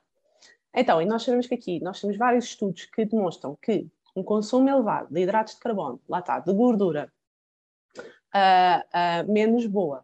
Então, 0.76 1.02
e 1.02 1.06
nós 1.06 1.24
sabemos 1.24 1.48
que 1.48 1.56
aqui 1.56 1.80
nós 1.82 2.00
temos 2.00 2.18
vários 2.18 2.46
estudos 2.46 2.86
que 2.86 3.04
demonstram 3.04 3.58
que 3.60 3.90
um 4.16 4.24
consumo 4.24 4.70
elevado 4.70 5.14
de 5.14 5.22
hidratos 5.22 5.56
de 5.56 5.60
carbono, 5.60 6.00
lá 6.08 6.20
está, 6.20 6.40
de 6.40 6.54
gordura 6.54 7.12
uh, 7.98 9.26
uh, 9.28 9.32
menos 9.32 9.66
boa, 9.66 10.04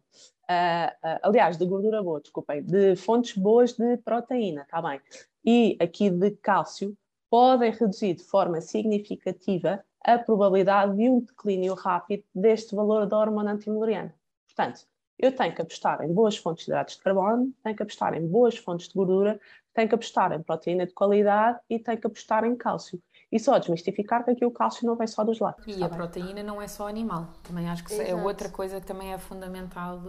uh, 0.49 1.19
aliás, 1.23 1.57
de 1.57 1.65
gordura 1.65 2.03
boa, 2.03 2.19
desculpem, 2.19 2.63
de 2.63 2.95
fontes 2.95 3.37
boas 3.37 3.73
de 3.73 3.97
proteína, 3.97 4.63
está 4.63 4.81
bem, 4.81 4.99
e 5.45 5.77
aqui 5.79 6.09
de 6.09 6.31
cálcio, 6.31 6.95
podem 7.29 7.71
reduzir 7.71 8.15
de 8.15 8.23
forma 8.23 8.59
significativa 8.59 9.83
a 10.03 10.17
probabilidade 10.17 10.97
de 10.97 11.09
um 11.09 11.21
declínio 11.21 11.73
rápido 11.73 12.23
deste 12.35 12.75
valor 12.75 13.05
da 13.05 13.17
hormona 13.17 13.53
antimileriana. 13.53 14.13
Portanto, 14.47 14.85
eu 15.17 15.33
tenho 15.33 15.53
que 15.53 15.61
apostar 15.61 16.03
em 16.03 16.11
boas 16.11 16.35
fontes 16.35 16.65
de 16.65 16.71
hidratos 16.71 16.95
de 16.95 17.01
carbono, 17.01 17.53
tenho 17.63 17.75
que 17.75 17.83
apostar 17.83 18.15
em 18.15 18.27
boas 18.27 18.57
fontes 18.57 18.87
de 18.87 18.93
gordura, 18.95 19.39
tenho 19.73 19.87
que 19.87 19.95
apostar 19.95 20.31
em 20.33 20.41
proteína 20.41 20.85
de 20.85 20.93
qualidade 20.93 21.59
e 21.69 21.79
tenho 21.79 21.99
que 21.99 22.07
apostar 22.07 22.43
em 22.43 22.55
cálcio. 22.55 23.01
E 23.31 23.39
só 23.39 23.57
desmistificar 23.57 24.25
que 24.25 24.31
aqui 24.31 24.45
o 24.45 24.51
cálcio 24.51 24.85
não 24.85 24.95
vem 24.95 25.07
só 25.07 25.23
dos 25.23 25.39
lácteos. 25.39 25.77
E 25.77 25.83
a 25.83 25.87
bem? 25.87 25.97
proteína 25.97 26.43
não 26.43 26.61
é 26.61 26.67
só 26.67 26.87
animal. 26.87 27.29
Também 27.43 27.69
acho 27.69 27.83
que 27.85 27.93
é 27.93 28.03
Exato. 28.03 28.11
é 28.11 28.23
outra 28.23 28.49
coisa 28.49 28.81
que 28.81 28.85
também 28.85 29.13
é 29.13 29.17
fundamental 29.17 30.01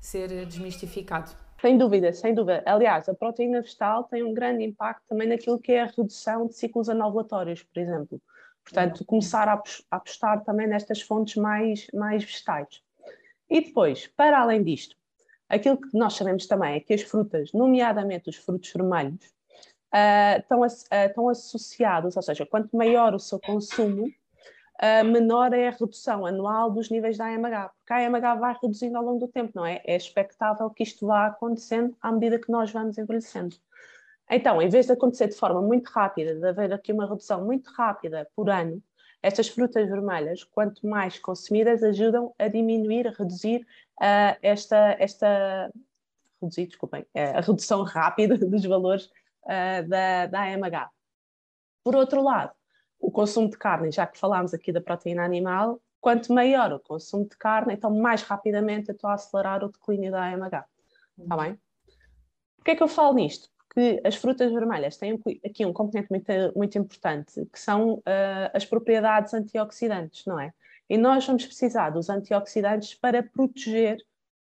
ser 0.00 0.46
desmistificado. 0.46 1.32
Sem 1.60 1.76
dúvida, 1.76 2.12
sem 2.12 2.32
dúvida. 2.34 2.62
Aliás, 2.64 3.08
a 3.08 3.14
proteína 3.14 3.60
vegetal 3.60 4.04
tem 4.04 4.22
um 4.22 4.32
grande 4.32 4.62
impacto 4.62 5.02
também 5.08 5.28
naquilo 5.28 5.58
que 5.58 5.72
é 5.72 5.82
a 5.82 5.86
redução 5.86 6.46
de 6.46 6.54
ciclos 6.54 6.88
anovulatórios, 6.88 7.64
por 7.64 7.80
exemplo. 7.80 8.22
Portanto, 8.62 9.04
começar 9.04 9.48
a 9.48 9.60
apostar 9.90 10.44
também 10.44 10.68
nestas 10.68 11.02
fontes 11.02 11.36
mais, 11.36 11.88
mais 11.92 12.22
vegetais. 12.22 12.82
E 13.50 13.62
depois, 13.62 14.06
para 14.06 14.38
além 14.38 14.62
disto, 14.62 14.94
aquilo 15.48 15.78
que 15.78 15.96
nós 15.96 16.14
sabemos 16.14 16.46
também 16.46 16.76
é 16.76 16.80
que 16.80 16.94
as 16.94 17.02
frutas, 17.02 17.52
nomeadamente 17.52 18.28
os 18.28 18.36
frutos 18.36 18.70
vermelhos, 18.72 19.32
estão, 20.38 20.60
uh, 20.60 20.66
estão 20.66 21.28
associados, 21.28 22.16
ou 22.16 22.22
seja, 22.22 22.46
quanto 22.46 22.76
maior 22.76 23.14
o 23.14 23.18
seu 23.18 23.40
consumo, 23.40 24.06
uh, 24.06 25.04
menor 25.04 25.52
é 25.52 25.68
a 25.68 25.70
redução 25.70 26.26
anual 26.26 26.70
dos 26.70 26.90
níveis 26.90 27.16
da 27.16 27.26
AMH, 27.26 27.70
porque 27.78 27.92
a 27.92 28.06
AMH 28.06 28.34
vai 28.36 28.56
reduzindo 28.60 28.96
ao 28.96 29.04
longo 29.04 29.20
do 29.20 29.28
tempo, 29.28 29.52
não 29.54 29.64
é? 29.64 29.80
É 29.84 29.96
expectável 29.96 30.68
que 30.70 30.82
isto 30.82 31.06
vá 31.06 31.26
acontecendo 31.26 31.96
à 32.00 32.12
medida 32.12 32.38
que 32.38 32.50
nós 32.50 32.70
vamos 32.70 32.98
envelhecendo. 32.98 33.56
Então, 34.30 34.60
em 34.60 34.68
vez 34.68 34.86
de 34.86 34.92
acontecer 34.92 35.28
de 35.28 35.36
forma 35.36 35.62
muito 35.62 35.88
rápida, 35.88 36.34
de 36.34 36.46
haver 36.46 36.72
aqui 36.72 36.92
uma 36.92 37.08
redução 37.08 37.44
muito 37.44 37.70
rápida 37.70 38.28
por 38.36 38.50
ano, 38.50 38.82
Estas 39.20 39.48
frutas 39.48 39.88
vermelhas, 39.88 40.44
quanto 40.44 40.86
mais 40.86 41.18
consumidas, 41.18 41.82
ajudam 41.82 42.32
a 42.38 42.46
diminuir, 42.46 43.08
a 43.08 43.10
reduzir 43.10 43.62
uh, 44.00 44.38
esta, 44.40 44.94
esta 44.98 45.72
reduzir, 46.40 46.66
desculpem, 46.68 47.04
a 47.14 47.40
redução 47.40 47.82
rápida 47.82 48.38
dos 48.46 48.64
valores 48.64 49.10
uh, 49.44 49.88
da, 49.88 50.26
da 50.26 50.42
AMH. 50.42 50.90
Por 51.82 51.96
outro 51.96 52.22
lado, 52.22 52.52
o 53.00 53.10
consumo 53.10 53.48
de 53.48 53.56
carne, 53.56 53.90
já 53.90 54.06
que 54.06 54.18
falámos 54.18 54.52
aqui 54.52 54.72
da 54.72 54.80
proteína 54.80 55.24
animal, 55.24 55.80
quanto 56.00 56.32
maior 56.32 56.72
o 56.72 56.80
consumo 56.80 57.28
de 57.28 57.36
carne, 57.36 57.74
então 57.74 57.94
mais 57.96 58.22
rapidamente 58.22 58.88
eu 58.88 58.94
estou 58.94 59.10
a 59.10 59.14
acelerar 59.14 59.64
o 59.64 59.68
declínio 59.68 60.10
da 60.10 60.24
AMH. 60.24 60.64
Está 61.18 61.36
bem? 61.36 61.58
Porquê 62.56 62.72
é 62.72 62.76
que 62.76 62.82
eu 62.82 62.88
falo 62.88 63.14
nisto? 63.14 63.48
Porque 63.56 64.00
as 64.04 64.16
frutas 64.16 64.52
vermelhas 64.52 64.96
têm 64.96 65.20
aqui 65.44 65.64
um 65.64 65.72
componente 65.72 66.10
muito, 66.10 66.32
muito 66.56 66.78
importante, 66.78 67.46
que 67.46 67.58
são 67.58 67.94
uh, 67.94 68.50
as 68.52 68.64
propriedades 68.64 69.34
antioxidantes, 69.34 70.24
não 70.26 70.38
é? 70.38 70.52
E 70.88 70.96
nós 70.96 71.26
vamos 71.26 71.44
precisar 71.44 71.90
dos 71.90 72.08
antioxidantes 72.08 72.94
para 72.94 73.22
proteger 73.22 73.98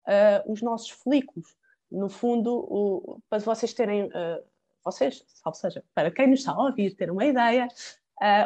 uh, 0.06 0.52
os 0.52 0.60
nossos 0.60 0.90
folículos. 0.90 1.56
No 1.90 2.08
fundo, 2.08 2.54
o, 2.54 3.20
para 3.28 3.38
vocês 3.38 3.72
terem, 3.72 4.04
uh, 4.04 4.44
vocês, 4.84 5.24
ou 5.44 5.54
seja, 5.54 5.82
para 5.94 6.10
quem 6.10 6.28
nos 6.28 6.40
está 6.40 6.52
a 6.52 6.62
ouvir 6.62 6.94
ter 6.94 7.10
uma 7.10 7.24
ideia, 7.24 7.68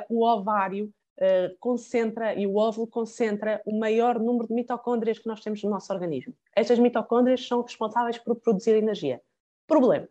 o 0.09 0.25
ovário 0.25 0.93
Uh, 1.21 1.51
concentra 1.59 2.33
e 2.33 2.47
o 2.47 2.55
óvulo 2.55 2.87
concentra 2.87 3.61
o 3.67 3.77
maior 3.77 4.21
número 4.21 4.47
de 4.47 4.55
mitocôndrias 4.55 5.19
que 5.19 5.27
nós 5.27 5.41
temos 5.41 5.61
no 5.65 5.71
nosso 5.71 5.93
organismo. 5.93 6.33
Estas 6.55 6.79
mitocôndrias 6.79 7.45
são 7.45 7.61
responsáveis 7.61 8.19
por 8.19 8.37
produzir 8.37 8.77
energia. 8.77 9.21
Problema: 9.67 10.09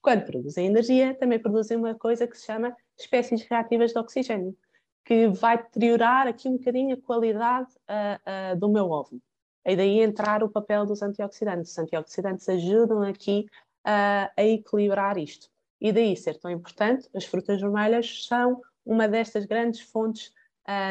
quando 0.00 0.24
produzem 0.24 0.66
energia, 0.66 1.12
também 1.14 1.40
produzem 1.40 1.76
uma 1.76 1.94
coisa 1.94 2.26
que 2.26 2.38
se 2.38 2.46
chama 2.46 2.76
espécies 2.96 3.42
reativas 3.42 3.92
de 3.92 3.98
oxigênio, 3.98 4.56
que 5.04 5.26
vai 5.28 5.58
deteriorar 5.58 6.28
aqui 6.28 6.48
um 6.48 6.56
bocadinho 6.56 6.94
a 6.94 7.00
qualidade 7.00 7.70
uh, 7.88 8.54
uh, 8.54 8.58
do 8.60 8.68
meu 8.68 8.88
óvulo. 8.90 9.20
E 9.66 9.76
daí 9.76 10.00
entrar 10.00 10.42
o 10.42 10.48
papel 10.48 10.86
dos 10.86 11.02
antioxidantes. 11.02 11.72
Os 11.72 11.78
antioxidantes 11.78 12.48
ajudam 12.48 13.02
aqui 13.02 13.46
uh, 13.86 14.30
a 14.36 14.42
equilibrar 14.42 15.18
isto. 15.18 15.48
E 15.80 15.92
daí 15.92 16.16
ser 16.16 16.38
tão 16.38 16.50
importante, 16.50 17.08
as 17.14 17.24
frutas 17.24 17.60
vermelhas 17.60 18.26
são 18.26 18.60
uma 18.84 19.06
destas 19.06 19.44
grandes 19.44 19.80
fontes 19.80 20.32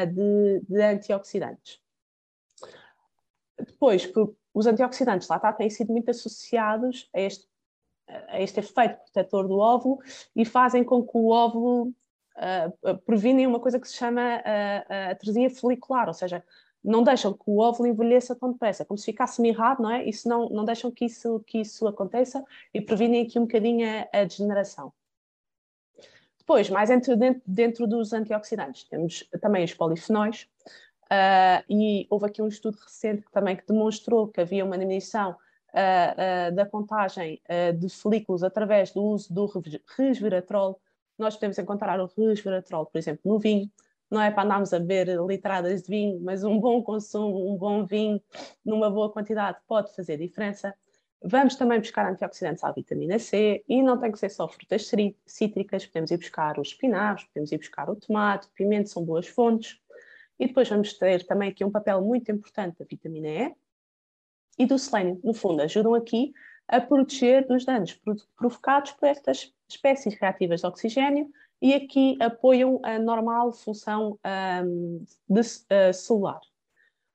de, 0.06 0.60
de, 0.68 0.82
antioxidantes. 0.82 1.80
Depois, 3.58 4.10
os 4.54 4.66
antioxidantes 4.66 5.28
lá 5.28 5.36
está, 5.36 5.52
têm 5.52 5.70
sido 5.70 5.92
muito 5.92 6.10
associados 6.10 7.08
a 7.14 7.20
este 7.20 7.46
a 8.28 8.40
este 8.40 8.60
efeito 8.60 8.98
protetor 9.04 9.46
do 9.46 9.58
óvulo 9.58 9.98
e 10.34 10.44
fazem 10.44 10.82
com 10.82 11.02
que 11.02 11.16
o 11.16 11.28
óvulo 11.28 11.92
uh, 12.36 13.46
uma 13.46 13.60
coisa 13.60 13.78
que 13.78 13.88
se 13.88 13.96
chama 13.96 14.38
uh, 14.38 14.92
a 14.92 15.10
atresia 15.10 15.50
folicular, 15.50 16.08
ou 16.08 16.14
seja, 16.14 16.42
não 16.82 17.02
deixam 17.02 17.32
que 17.32 17.42
o 17.46 17.58
óvulo 17.58 17.88
envelheça 17.88 18.34
tão 18.34 18.52
depressa, 18.52 18.84
como 18.84 18.98
se 18.98 19.06
ficasse 19.06 19.40
mirrado, 19.42 19.82
não 19.82 19.90
é? 19.90 20.04
Isso 20.04 20.28
não, 20.28 20.48
não 20.48 20.64
deixam 20.64 20.90
que 20.90 21.04
isso, 21.04 21.40
que 21.46 21.60
isso 21.60 21.86
aconteça 21.86 22.44
e 22.72 22.80
previnem 22.80 23.26
aqui 23.26 23.38
um 23.38 23.42
bocadinho 23.42 23.86
a, 23.86 24.20
a 24.20 24.24
degeneração. 24.24 24.92
Depois, 26.38 26.70
mais 26.70 26.88
dentro, 26.88 27.14
dentro, 27.46 27.86
dos 27.86 28.12
antioxidantes, 28.12 28.84
temos 28.84 29.28
também 29.40 29.64
os 29.64 29.74
polifenóis, 29.74 30.48
uh, 31.04 31.62
e 31.68 32.06
houve 32.08 32.26
aqui 32.26 32.40
um 32.40 32.48
estudo 32.48 32.78
recente 32.78 33.24
também 33.30 33.54
que 33.54 33.66
demonstrou 33.66 34.28
que 34.28 34.40
havia 34.40 34.64
uma 34.64 34.78
diminuição 34.78 35.32
uh, 35.32 35.34
uh, 36.50 36.54
da 36.54 36.64
contagem 36.64 37.42
de 37.78 37.88
folículos 37.90 38.42
através 38.42 38.92
do 38.92 39.02
uso 39.02 39.32
do 39.32 39.50
resveratrol. 39.96 40.80
Nós 41.18 41.34
podemos 41.34 41.58
encontrar 41.58 42.00
o 42.00 42.06
resveratrol, 42.06 42.86
por 42.86 42.96
exemplo, 42.96 43.20
no 43.24 43.38
vinho. 43.38 43.70
Não 44.10 44.20
é 44.20 44.30
para 44.30 44.44
andarmos 44.44 44.72
a 44.72 44.78
beber 44.78 45.18
litradas 45.26 45.82
de 45.82 45.88
vinho, 45.88 46.20
mas 46.20 46.42
um 46.42 46.58
bom 46.58 46.82
consumo, 46.82 47.52
um 47.52 47.56
bom 47.56 47.84
vinho, 47.84 48.20
numa 48.64 48.90
boa 48.90 49.12
quantidade, 49.12 49.58
pode 49.66 49.94
fazer 49.94 50.16
diferença. 50.16 50.74
Vamos 51.22 51.56
também 51.56 51.80
buscar 51.80 52.10
antioxidantes 52.10 52.62
à 52.62 52.70
vitamina 52.70 53.18
C 53.18 53.64
e 53.68 53.82
não 53.82 53.98
tem 53.98 54.12
que 54.12 54.18
ser 54.18 54.30
só 54.30 54.48
frutas 54.48 54.90
cítricas, 55.26 55.84
podemos 55.84 56.10
ir 56.10 56.16
buscar 56.16 56.58
os 56.58 56.68
espinafres, 56.68 57.26
podemos 57.28 57.50
ir 57.50 57.58
buscar 57.58 57.90
o 57.90 57.96
tomate, 57.96 58.48
pimento, 58.54 58.88
são 58.88 59.04
boas 59.04 59.26
fontes. 59.26 59.80
E 60.38 60.46
depois 60.46 60.68
vamos 60.68 60.94
ter 60.94 61.26
também 61.26 61.50
aqui 61.50 61.64
um 61.64 61.70
papel 61.70 62.00
muito 62.00 62.30
importante 62.30 62.78
da 62.78 62.84
vitamina 62.84 63.28
E, 63.28 63.54
e 64.60 64.66
do 64.66 64.78
selênio. 64.78 65.20
No 65.24 65.34
fundo, 65.34 65.60
ajudam 65.60 65.94
aqui 65.94 66.32
a 66.68 66.80
proteger 66.80 67.46
dos 67.46 67.64
danos 67.64 68.00
provocados 68.36 68.92
por 68.92 69.08
estas 69.08 69.52
espécies 69.68 70.14
reativas 70.14 70.60
de 70.60 70.66
oxigênio 70.66 71.28
e 71.60 71.74
aqui 71.74 72.16
apoiam 72.20 72.80
a 72.84 72.98
normal 72.98 73.52
função 73.52 74.18
um, 74.64 75.04
de, 75.28 75.40
uh, 75.40 75.92
celular. 75.92 76.40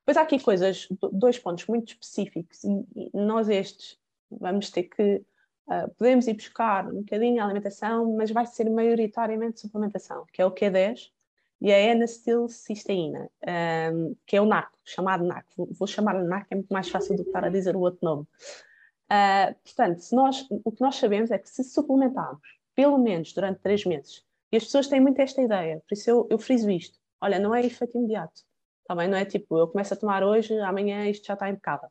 Depois 0.05 0.17
há 0.17 0.21
aqui 0.21 0.39
coisas, 0.39 0.87
dois 1.13 1.39
pontos 1.39 1.65
muito 1.67 1.93
específicos 1.93 2.63
e, 2.63 3.09
nós 3.13 3.47
estes 3.47 3.97
vamos 4.29 4.69
ter 4.69 4.83
que, 4.83 5.23
uh, 5.67 5.89
podemos 5.97 6.27
ir 6.27 6.33
buscar 6.33 6.87
um 6.87 7.01
bocadinho 7.01 7.41
a 7.41 7.45
alimentação, 7.45 8.15
mas 8.15 8.31
vai 8.31 8.45
ser 8.45 8.69
maioritariamente 8.69 9.61
suplementação, 9.61 10.25
que 10.33 10.41
é 10.41 10.45
o 10.45 10.51
Q10 10.51 11.09
e 11.61 11.71
a 11.71 11.79
N-acetilcisteína, 11.79 13.29
um, 13.93 14.15
que 14.25 14.35
é 14.35 14.41
o 14.41 14.45
NAC, 14.45 14.69
chamado 14.83 15.23
NAC. 15.23 15.45
Vou, 15.55 15.69
vou 15.71 15.87
chamar 15.87 16.21
de 16.21 16.27
NAC, 16.27 16.47
é 16.49 16.55
muito 16.55 16.73
mais 16.73 16.89
fácil 16.89 17.15
do 17.15 17.23
que 17.23 17.29
estar 17.29 17.45
a 17.45 17.49
dizer 17.49 17.73
o 17.75 17.79
outro 17.79 17.99
nome. 18.01 18.27
Uh, 19.09 19.55
portanto, 19.63 20.03
nós, 20.11 20.45
o 20.49 20.71
que 20.71 20.81
nós 20.81 20.97
sabemos 20.97 21.31
é 21.31 21.37
que 21.37 21.49
se 21.49 21.63
suplementarmos, 21.63 22.41
pelo 22.75 22.97
menos 22.97 23.31
durante 23.31 23.61
três 23.61 23.85
meses, 23.85 24.25
e 24.53 24.57
as 24.57 24.65
pessoas 24.65 24.87
têm 24.87 25.01
muito 25.01 25.19
esta 25.19 25.41
ideia, 25.41 25.81
por 25.87 25.95
isso 25.95 26.07
eu, 26.07 26.27
eu 26.29 26.37
friso 26.37 26.69
isto, 26.69 26.99
olha, 27.19 27.39
não 27.39 27.55
é 27.55 27.65
efeito 27.65 27.97
imediato, 27.97 28.43
também 28.87 29.07
não 29.07 29.17
é 29.17 29.25
tipo, 29.25 29.57
eu 29.57 29.67
começo 29.67 29.95
a 29.95 29.97
tomar 29.97 30.23
hoje, 30.23 30.55
amanhã 30.59 31.09
isto 31.09 31.25
já 31.25 31.33
está 31.33 31.49
impecável. 31.49 31.89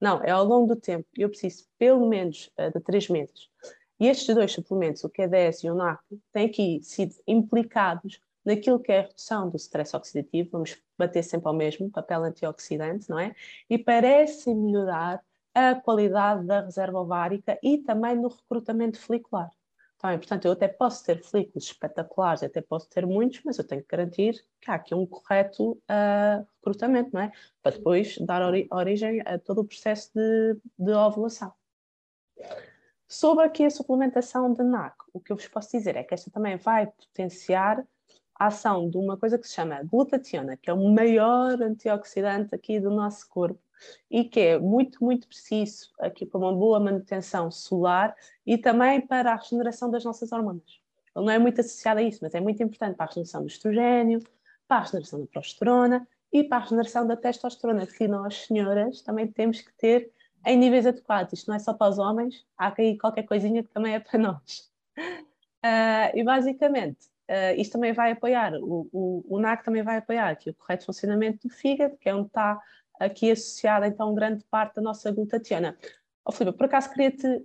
Não, 0.00 0.22
é 0.22 0.30
ao 0.30 0.44
longo 0.44 0.72
do 0.72 0.80
tempo, 0.80 1.08
eu 1.16 1.28
preciso 1.28 1.64
pelo 1.76 2.08
menos 2.08 2.52
uh, 2.56 2.70
de 2.72 2.80
três 2.84 3.08
meses. 3.08 3.48
E 3.98 4.06
estes 4.06 4.32
dois 4.32 4.52
suplementos, 4.52 5.02
o 5.02 5.10
Q10 5.10 5.64
e 5.64 5.70
o 5.70 5.74
NAC, 5.74 6.00
têm 6.32 6.46
aqui 6.46 6.80
sido 6.84 7.16
implicados 7.26 8.20
naquilo 8.44 8.78
que 8.78 8.92
é 8.92 9.00
a 9.00 9.02
redução 9.02 9.50
do 9.50 9.56
stress 9.56 9.96
oxidativo, 9.96 10.50
vamos 10.52 10.80
bater 10.96 11.24
sempre 11.24 11.48
ao 11.48 11.54
mesmo, 11.54 11.90
papel 11.90 12.22
antioxidante, 12.22 13.10
não 13.10 13.18
é? 13.18 13.34
E 13.68 13.76
parece 13.76 14.54
melhorar 14.54 15.20
a 15.52 15.74
qualidade 15.74 16.46
da 16.46 16.60
reserva 16.60 17.00
ovárica 17.00 17.58
e 17.60 17.78
também 17.78 18.14
no 18.14 18.28
recrutamento 18.28 19.00
folicular. 19.00 19.50
Também, 20.04 20.18
portanto, 20.18 20.44
eu 20.44 20.52
até 20.52 20.68
posso 20.68 21.02
ter 21.02 21.22
folículos 21.22 21.64
espetaculares, 21.64 22.42
até 22.42 22.60
posso 22.60 22.86
ter 22.90 23.06
muitos, 23.06 23.40
mas 23.42 23.56
eu 23.56 23.66
tenho 23.66 23.80
que 23.80 23.88
garantir 23.88 24.44
que 24.60 24.70
há 24.70 24.74
aqui 24.74 24.94
um 24.94 25.06
correto 25.06 25.70
uh, 25.70 26.46
recrutamento, 26.58 27.08
não 27.14 27.22
é? 27.22 27.32
Para 27.62 27.74
depois 27.74 28.18
dar 28.18 28.42
ori 28.42 28.68
origem 28.70 29.22
a 29.24 29.38
todo 29.38 29.62
o 29.62 29.64
processo 29.64 30.10
de, 30.14 30.58
de 30.78 30.92
ovulação. 30.92 31.54
Sobre 33.08 33.46
aqui 33.46 33.64
a 33.64 33.70
suplementação 33.70 34.52
de 34.52 34.62
NAC, 34.62 34.94
o 35.10 35.18
que 35.18 35.32
eu 35.32 35.36
vos 35.36 35.48
posso 35.48 35.70
dizer 35.74 35.96
é 35.96 36.02
que 36.02 36.12
esta 36.12 36.30
também 36.30 36.58
vai 36.58 36.86
potenciar 36.86 37.82
a 38.38 38.48
ação 38.48 38.90
de 38.90 38.98
uma 38.98 39.16
coisa 39.16 39.38
que 39.38 39.48
se 39.48 39.54
chama 39.54 39.82
glutationa, 39.84 40.54
que 40.58 40.68
é 40.68 40.74
o 40.74 40.86
maior 40.92 41.62
antioxidante 41.62 42.54
aqui 42.54 42.78
do 42.78 42.90
nosso 42.90 43.26
corpo 43.26 43.58
e 44.10 44.24
que 44.24 44.40
é 44.40 44.58
muito, 44.58 45.02
muito 45.02 45.26
preciso 45.26 45.90
aqui 45.98 46.24
para 46.24 46.38
uma 46.38 46.54
boa 46.54 46.78
manutenção 46.80 47.50
solar 47.50 48.14
e 48.46 48.58
também 48.58 49.00
para 49.00 49.32
a 49.32 49.36
regeneração 49.36 49.90
das 49.90 50.04
nossas 50.04 50.32
hormonas. 50.32 50.80
Ele 51.16 51.26
não 51.26 51.32
é 51.32 51.38
muito 51.38 51.60
associado 51.60 52.00
a 52.00 52.02
isso, 52.02 52.18
mas 52.22 52.34
é 52.34 52.40
muito 52.40 52.62
importante 52.62 52.96
para 52.96 53.06
a 53.06 53.08
regeneração 53.08 53.42
do 53.42 53.46
estrogênio, 53.46 54.20
para 54.66 54.78
a 54.78 54.80
regeneração 54.80 55.20
da 55.20 55.26
progesterona 55.26 56.08
e 56.32 56.42
para 56.42 56.58
a 56.58 56.60
regeneração 56.60 57.06
da 57.06 57.16
testosterona, 57.16 57.86
que 57.86 58.08
nós, 58.08 58.46
senhoras, 58.46 59.00
também 59.02 59.26
temos 59.28 59.60
que 59.60 59.72
ter 59.74 60.10
em 60.44 60.58
níveis 60.58 60.86
adequados. 60.86 61.32
Isto 61.32 61.48
não 61.48 61.56
é 61.56 61.58
só 61.58 61.72
para 61.72 61.90
os 61.90 61.98
homens, 61.98 62.44
há 62.58 62.66
aqui 62.66 62.98
qualquer 62.98 63.22
coisinha 63.22 63.62
que 63.62 63.70
também 63.70 63.94
é 63.94 64.00
para 64.00 64.18
nós. 64.18 64.70
Uh, 64.98 66.10
e 66.14 66.24
basicamente, 66.24 67.06
uh, 67.30 67.54
isto 67.56 67.72
também 67.72 67.92
vai 67.92 68.12
apoiar, 68.12 68.54
o, 68.54 68.88
o, 68.92 69.24
o, 69.28 69.38
NAC 69.38 69.64
também 69.64 69.82
vai 69.82 69.98
apoiar 69.98 70.28
aqui 70.28 70.50
o 70.50 70.54
correto 70.54 70.86
funcionamento 70.86 71.46
do 71.46 71.54
fígado, 71.54 71.96
que 71.96 72.08
é 72.08 72.14
onde 72.14 72.26
está 72.26 72.60
aqui 72.98 73.30
associada 73.30 73.86
então 73.86 74.14
grande 74.14 74.44
parte 74.50 74.76
da 74.76 74.82
nossa 74.82 75.10
glutationa. 75.10 75.76
Oh, 76.24 76.32
Filipe, 76.32 76.56
por 76.56 76.66
acaso 76.66 76.90
queria-te 76.90 77.44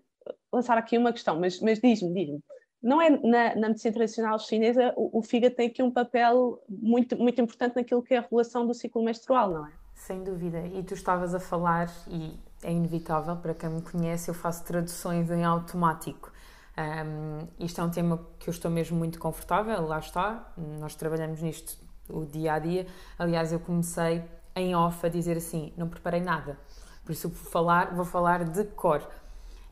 lançar 0.51 0.77
aqui 0.77 0.97
uma 0.97 1.11
questão, 1.11 1.39
mas, 1.39 1.59
mas 1.59 1.79
diz-me, 1.79 2.13
diz-me, 2.13 2.41
não 2.81 3.01
é 3.01 3.09
na, 3.09 3.55
na, 3.55 3.67
medicina 3.69 3.93
tradicional 3.93 4.39
chinesa 4.39 4.93
o, 4.95 5.19
o, 5.19 5.21
fígado 5.21 5.55
tem 5.55 5.67
aqui 5.67 5.83
um 5.83 5.91
papel 5.91 6.63
muito, 6.69 7.17
muito 7.17 7.41
importante 7.41 7.75
naquilo 7.75 8.01
que 8.01 8.13
é 8.13 8.17
a 8.17 8.21
regulação 8.21 8.65
do 8.65 8.73
ciclo 8.73 9.03
menstrual, 9.03 9.51
não 9.51 9.67
é? 9.67 9.71
Sem 9.93 10.23
dúvida, 10.23 10.65
e 10.65 10.81
tu 10.81 10.93
estavas 10.93 11.35
a 11.35 11.39
falar, 11.41 11.91
e 12.07 12.39
é 12.63 12.71
inevitável, 12.71 13.35
para 13.35 13.53
quem 13.53 13.69
me 13.69 13.81
conhece, 13.81 14.29
eu 14.29 14.33
faço 14.33 14.63
traduções 14.63 15.29
em 15.29 15.43
automático. 15.43 16.31
Um, 16.77 17.65
isto 17.65 17.81
é 17.81 17.83
um 17.83 17.89
tema 17.89 18.25
que 18.39 18.49
eu 18.49 18.51
estou 18.51 18.71
mesmo 18.71 18.97
muito 18.97 19.19
confortável, 19.19 19.85
lá 19.85 19.99
está, 19.99 20.53
nós 20.79 20.95
trabalhamos 20.95 21.41
nisto 21.41 21.77
o 22.07 22.25
dia 22.25 22.53
a 22.53 22.59
dia. 22.59 22.87
Aliás, 23.17 23.51
eu 23.51 23.59
comecei 23.59 24.23
em 24.55 24.75
off 24.75 25.05
a 25.05 25.09
dizer 25.09 25.37
assim: 25.37 25.73
não 25.77 25.87
preparei 25.87 26.21
nada, 26.21 26.59
por 27.03 27.11
isso 27.11 27.29
vou 27.29 27.51
falar, 27.51 27.95
vou 27.95 28.05
falar 28.05 28.43
de 28.43 28.63
cor. 28.65 29.07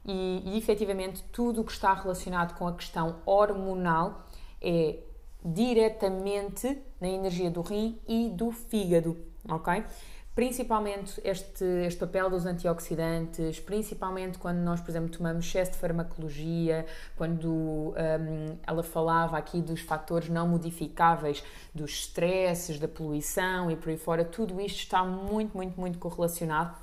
E, 0.05 0.41
e 0.45 0.57
efetivamente, 0.57 1.23
tudo 1.31 1.61
o 1.61 1.63
que 1.63 1.71
está 1.71 1.93
relacionado 1.93 2.57
com 2.57 2.67
a 2.67 2.73
questão 2.73 3.17
hormonal 3.25 4.25
é 4.61 4.99
diretamente 5.43 6.81
na 6.99 7.07
energia 7.07 7.51
do 7.51 7.61
rim 7.61 7.99
e 8.07 8.29
do 8.29 8.51
fígado, 8.51 9.17
ok? 9.47 9.83
Principalmente 10.37 11.19
este, 11.23 11.63
este 11.63 11.99
papel 11.99 12.29
dos 12.29 12.45
antioxidantes, 12.45 13.59
principalmente 13.59 14.37
quando 14.37 14.59
nós, 14.59 14.79
por 14.79 14.91
exemplo, 14.91 15.09
tomamos 15.09 15.43
excesso 15.43 15.71
de 15.71 15.77
farmacologia, 15.79 16.85
quando 17.15 17.49
um, 17.49 18.55
ela 18.61 18.83
falava 18.83 19.35
aqui 19.35 19.59
dos 19.59 19.81
fatores 19.81 20.29
não 20.29 20.47
modificáveis, 20.47 21.43
dos 21.73 21.89
stresses, 22.01 22.77
da 22.77 22.87
poluição 22.87 23.71
e 23.71 23.75
por 23.75 23.89
aí 23.89 23.97
fora, 23.97 24.23
tudo 24.23 24.61
isto 24.61 24.77
está 24.77 25.03
muito, 25.03 25.57
muito, 25.57 25.79
muito 25.79 25.97
correlacionado, 25.97 26.75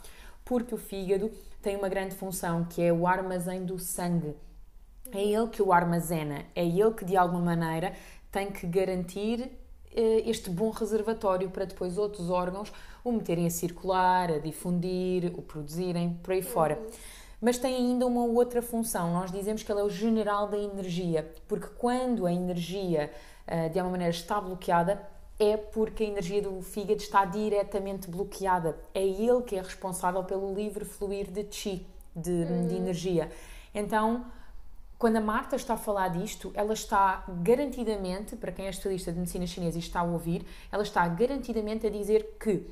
porque 0.45 0.75
o 0.75 0.77
fígado 0.77 1.31
tem 1.63 1.77
uma 1.77 1.89
grande 1.89 2.17
função 2.17 2.65
que 2.65 2.83
é 2.83 2.93
o 2.93 3.07
armazém 3.07 3.65
do 3.65 3.79
sangue. 3.79 4.35
É 5.13 5.23
ele 5.23 5.47
que 5.47 5.63
o 5.63 5.73
armazena, 5.73 6.45
é 6.57 6.67
ele 6.67 6.91
que 6.91 7.05
de 7.05 7.17
alguma 7.17 7.55
maneira 7.55 7.93
tem 8.33 8.51
que 8.51 8.67
garantir 8.67 9.49
eh, 9.95 10.29
este 10.29 10.51
bom 10.51 10.71
reservatório 10.71 11.49
para 11.51 11.65
depois 11.65 11.97
outros 11.97 12.31
órgãos 12.31 12.73
o 13.05 13.13
meterem 13.13 13.47
a 13.47 13.51
circular, 13.51 14.31
a 14.31 14.39
difundir, 14.39 15.31
o 15.37 15.43
produzirem, 15.43 16.19
por 16.23 16.33
aí 16.33 16.43
fora. 16.43 16.79
Uhum. 16.79 16.91
Mas 17.41 17.59
tem 17.59 17.77
ainda 17.77 18.07
uma 18.07 18.25
outra 18.25 18.63
função. 18.63 19.13
Nós 19.13 19.31
dizemos 19.31 19.63
que 19.63 19.71
ele 19.71 19.81
é 19.81 19.85
o 19.85 19.91
general 19.91 20.49
da 20.49 20.57
energia, 20.57 21.31
porque 21.47 21.67
quando 21.79 22.25
a 22.25 22.33
energia 22.33 23.13
eh, 23.47 23.69
de 23.69 23.79
alguma 23.79 23.93
maneira 23.93 24.11
está 24.11 24.41
bloqueada, 24.41 25.07
é 25.39 25.57
porque 25.57 26.05
a 26.05 26.07
energia 26.07 26.41
do 26.41 26.63
fígado 26.63 27.03
está 27.03 27.25
diretamente 27.27 28.09
bloqueada. 28.09 28.79
É 28.95 29.05
ele 29.05 29.43
que 29.43 29.57
é 29.57 29.61
responsável 29.61 30.25
pelo 30.25 30.55
livre 30.55 30.87
fluir 30.87 31.31
de 31.31 31.47
chi, 31.51 31.87
de, 32.17 32.31
uhum. 32.31 32.67
de 32.67 32.77
energia. 32.77 33.31
Então, 33.75 34.25
quando 34.97 35.17
a 35.17 35.21
Marta 35.21 35.57
está 35.57 35.75
a 35.75 35.77
falar 35.77 36.09
disto, 36.09 36.51
ela 36.55 36.73
está 36.73 37.25
garantidamente, 37.43 38.37
para 38.37 38.53
quem 38.53 38.67
é 38.67 38.71
estudista 38.71 39.13
de 39.13 39.19
medicina 39.19 39.47
chinesa 39.47 39.77
e 39.77 39.81
está 39.81 40.01
a 40.01 40.05
ouvir, 40.05 40.47
ela 40.73 40.83
está 40.83 41.07
garantidamente 41.09 41.87
a 41.87 41.91
dizer 41.91 42.37
que 42.41 42.65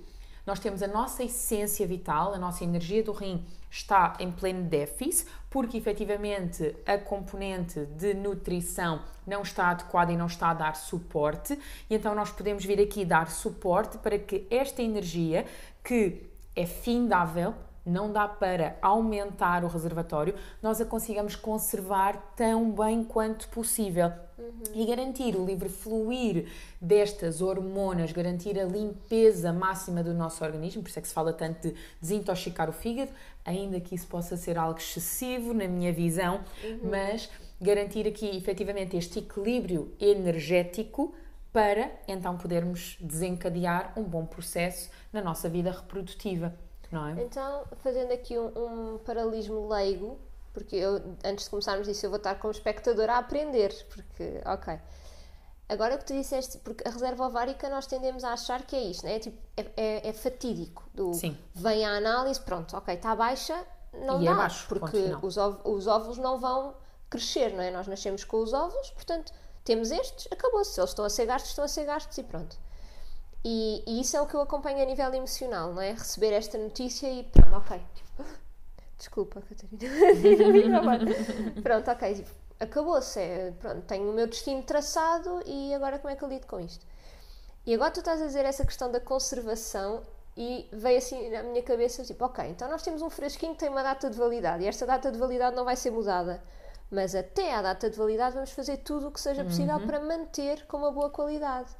nós 0.46 0.58
temos 0.58 0.82
a 0.82 0.88
nossa 0.88 1.22
essência 1.22 1.86
vital, 1.86 2.34
a 2.34 2.38
nossa 2.38 2.64
energia 2.64 3.02
do 3.02 3.12
rim 3.12 3.44
está 3.70 4.16
em 4.18 4.30
pleno 4.30 4.64
déficit, 4.64 5.30
porque 5.48 5.76
efetivamente 5.76 6.74
a 6.86 6.98
componente 6.98 7.86
de 7.86 8.12
nutrição 8.14 9.02
não 9.26 9.42
está 9.42 9.68
adequada 9.68 10.12
e 10.12 10.16
não 10.16 10.26
está 10.26 10.50
a 10.50 10.54
dar 10.54 10.76
suporte, 10.76 11.58
e 11.88 11.94
então 11.94 12.14
nós 12.14 12.30
podemos 12.30 12.64
vir 12.64 12.80
aqui 12.80 13.04
dar 13.04 13.30
suporte 13.30 13.98
para 13.98 14.18
que 14.18 14.46
esta 14.50 14.82
energia, 14.82 15.46
que 15.82 16.22
é 16.54 16.66
findável, 16.66 17.54
não 17.84 18.12
dá 18.12 18.28
para 18.28 18.76
aumentar 18.80 19.64
o 19.64 19.68
reservatório, 19.68 20.34
nós 20.62 20.80
a 20.80 20.84
consigamos 20.84 21.34
conservar 21.34 22.32
tão 22.36 22.70
bem 22.70 23.02
quanto 23.02 23.48
possível 23.48 24.12
uhum. 24.38 24.62
e 24.74 24.86
garantir 24.86 25.34
o 25.36 25.44
livre 25.44 25.68
fluir 25.68 26.46
destas 26.80 27.42
hormonas, 27.42 28.12
garantir 28.12 28.58
a 28.58 28.64
limpeza 28.64 29.52
máxima 29.52 30.02
do 30.02 30.14
nosso 30.14 30.44
organismo, 30.44 30.82
por 30.82 30.88
isso 30.88 30.98
é 30.98 31.02
que 31.02 31.08
se 31.08 31.14
fala 31.14 31.32
tanto 31.32 31.68
de 31.68 31.74
desintoxicar 32.00 32.68
o 32.68 32.72
fígado, 32.72 33.10
ainda 33.44 33.80
que 33.80 33.94
isso 33.94 34.06
possa 34.06 34.36
ser 34.36 34.56
algo 34.56 34.78
excessivo 34.78 35.52
na 35.52 35.66
minha 35.66 35.92
visão, 35.92 36.40
uhum. 36.62 36.90
mas 36.90 37.28
garantir 37.60 38.06
aqui 38.06 38.36
efetivamente 38.36 38.96
este 38.96 39.18
equilíbrio 39.18 39.92
energético 40.00 41.14
para 41.52 41.90
então 42.08 42.36
podermos 42.38 42.96
desencadear 43.00 43.92
um 43.96 44.02
bom 44.02 44.24
processo 44.24 44.90
na 45.12 45.20
nossa 45.20 45.48
vida 45.48 45.70
reprodutiva 45.70 46.54
não 46.92 47.08
é? 47.08 47.22
Então, 47.22 47.64
fazendo 47.78 48.12
aqui 48.12 48.38
um, 48.38 48.94
um 48.94 48.98
paralelismo 48.98 49.68
leigo, 49.68 50.18
porque 50.52 50.76
eu, 50.76 51.02
antes 51.24 51.44
de 51.44 51.50
começarmos 51.50 51.88
isso, 51.88 52.04
eu 52.04 52.10
vou 52.10 52.18
estar 52.18 52.34
como 52.36 52.50
espectador 52.50 53.08
a 53.08 53.18
aprender, 53.18 53.74
porque, 53.90 54.40
ok. 54.44 54.78
Agora 55.68 55.96
que 55.96 56.04
tu 56.04 56.12
disseste, 56.12 56.58
porque 56.58 56.86
a 56.86 56.90
reserva 56.90 57.26
ovárica 57.26 57.68
nós 57.70 57.86
tendemos 57.86 58.24
a 58.24 58.34
achar 58.34 58.62
que 58.62 58.76
é 58.76 58.82
isto, 58.82 59.04
né? 59.04 59.16
é, 59.16 59.18
tipo, 59.18 59.38
é, 59.56 59.66
é, 59.76 60.08
é 60.08 60.12
fatídico. 60.12 60.84
Do, 60.92 61.14
Sim. 61.14 61.36
Vem 61.54 61.84
a 61.84 61.96
análise, 61.96 62.38
pronto, 62.40 62.76
ok, 62.76 62.94
está 62.94 63.16
baixa, 63.16 63.64
não 63.94 64.20
e 64.20 64.26
é 64.26 64.30
dá, 64.30 64.32
é 64.32 64.36
baixo, 64.36 64.66
porque 64.68 64.98
os, 65.22 65.36
os 65.64 65.86
óvulos 65.86 66.18
não 66.18 66.38
vão 66.38 66.74
crescer, 67.08 67.54
não 67.54 67.62
é? 67.62 67.70
Nós 67.70 67.86
nascemos 67.86 68.24
com 68.24 68.42
os 68.42 68.52
óvulos, 68.52 68.90
portanto, 68.90 69.32
temos 69.64 69.90
estes, 69.90 70.28
acabou-se. 70.30 70.72
Se 70.72 70.80
eles 70.80 70.90
estão 70.90 71.04
a 71.04 71.10
ser 71.10 71.26
gastos, 71.26 71.50
estão 71.50 71.64
a 71.64 71.68
ser 71.68 71.84
gastos 71.84 72.18
e 72.18 72.22
pronto. 72.22 72.58
E, 73.44 73.82
e, 73.86 74.00
isso 74.00 74.16
é 74.16 74.20
o 74.20 74.26
que 74.26 74.34
eu 74.34 74.40
acompanho 74.40 74.80
a 74.80 74.84
nível 74.84 75.12
emocional, 75.12 75.72
não 75.72 75.82
é? 75.82 75.92
Receber 75.92 76.32
esta 76.32 76.56
notícia 76.58 77.08
e 77.10 77.24
pronto, 77.24 77.56
ok. 77.56 77.80
Desculpa, 78.96 79.42
Catarina. 79.42 80.80
pronto, 81.62 81.90
ok. 81.90 82.24
Acabou-se. 82.60 83.18
É, 83.18 83.52
pronto, 83.58 83.82
tenho 83.82 84.08
o 84.08 84.12
meu 84.14 84.28
destino 84.28 84.62
traçado 84.62 85.42
e 85.44 85.74
agora 85.74 85.98
como 85.98 86.12
é 86.12 86.16
que 86.16 86.22
eu 86.22 86.28
lido 86.28 86.46
com 86.46 86.60
isto? 86.60 86.86
E 87.66 87.74
agora 87.74 87.90
tu 87.90 88.00
estás 88.00 88.22
a 88.22 88.26
dizer 88.26 88.44
essa 88.44 88.64
questão 88.64 88.90
da 88.90 89.00
conservação 89.00 90.02
e 90.36 90.68
veio 90.72 90.98
assim 90.98 91.30
na 91.30 91.42
minha 91.42 91.62
cabeça, 91.62 92.02
tipo, 92.04 92.24
ok, 92.24 92.44
então 92.48 92.68
nós 92.68 92.82
temos 92.82 93.02
um 93.02 93.10
fresquinho 93.10 93.52
que 93.52 93.58
tem 93.58 93.68
uma 93.68 93.82
data 93.82 94.08
de 94.08 94.16
validade 94.16 94.64
e 94.64 94.66
esta 94.66 94.86
data 94.86 95.12
de 95.12 95.18
validade 95.18 95.54
não 95.54 95.64
vai 95.64 95.76
ser 95.76 95.90
mudada. 95.90 96.42
Mas 96.90 97.14
até 97.14 97.54
à 97.54 97.62
data 97.62 97.88
de 97.88 97.96
validade 97.96 98.34
vamos 98.34 98.50
fazer 98.50 98.78
tudo 98.78 99.08
o 99.08 99.10
que 99.10 99.20
seja 99.20 99.44
possível 99.44 99.76
uhum. 99.76 99.86
para 99.86 100.00
manter 100.00 100.66
com 100.66 100.76
uma 100.76 100.90
boa 100.90 101.10
qualidade. 101.10 101.70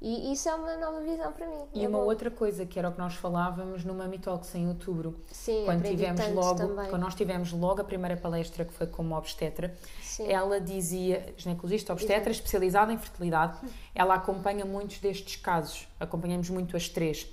E 0.00 0.32
isso 0.32 0.48
é 0.48 0.54
uma 0.54 0.76
nova 0.76 1.00
visão 1.00 1.32
para 1.32 1.46
mim. 1.46 1.56
E 1.72 1.84
é 1.84 1.88
uma 1.88 1.98
bom. 1.98 2.04
outra 2.04 2.30
coisa 2.30 2.66
que 2.66 2.78
era 2.78 2.88
o 2.88 2.92
que 2.92 2.98
nós 2.98 3.14
falávamos 3.14 3.82
no 3.82 3.94
Mami 3.94 4.18
Talks 4.18 4.54
em 4.54 4.68
outubro. 4.68 5.18
Sim, 5.32 5.62
quando 5.64 5.82
tivemos 5.84 6.28
logo, 6.32 6.58
também. 6.58 6.90
quando 6.90 7.02
nós 7.02 7.14
tivemos 7.14 7.52
logo 7.52 7.80
a 7.80 7.84
primeira 7.84 8.16
palestra 8.16 8.64
que 8.64 8.74
foi 8.74 8.86
como 8.86 9.16
obstetra, 9.16 9.74
Sim. 10.02 10.30
ela 10.30 10.60
dizia, 10.60 11.32
ginecologista 11.38 11.94
obstetra 11.94 12.30
Exato. 12.30 12.30
especializada 12.30 12.92
em 12.92 12.98
fertilidade, 12.98 13.58
ela 13.94 14.14
acompanha 14.14 14.66
muitos 14.66 14.98
destes 14.98 15.36
casos, 15.36 15.88
acompanhamos 15.98 16.50
muito 16.50 16.76
as 16.76 16.88
três. 16.90 17.26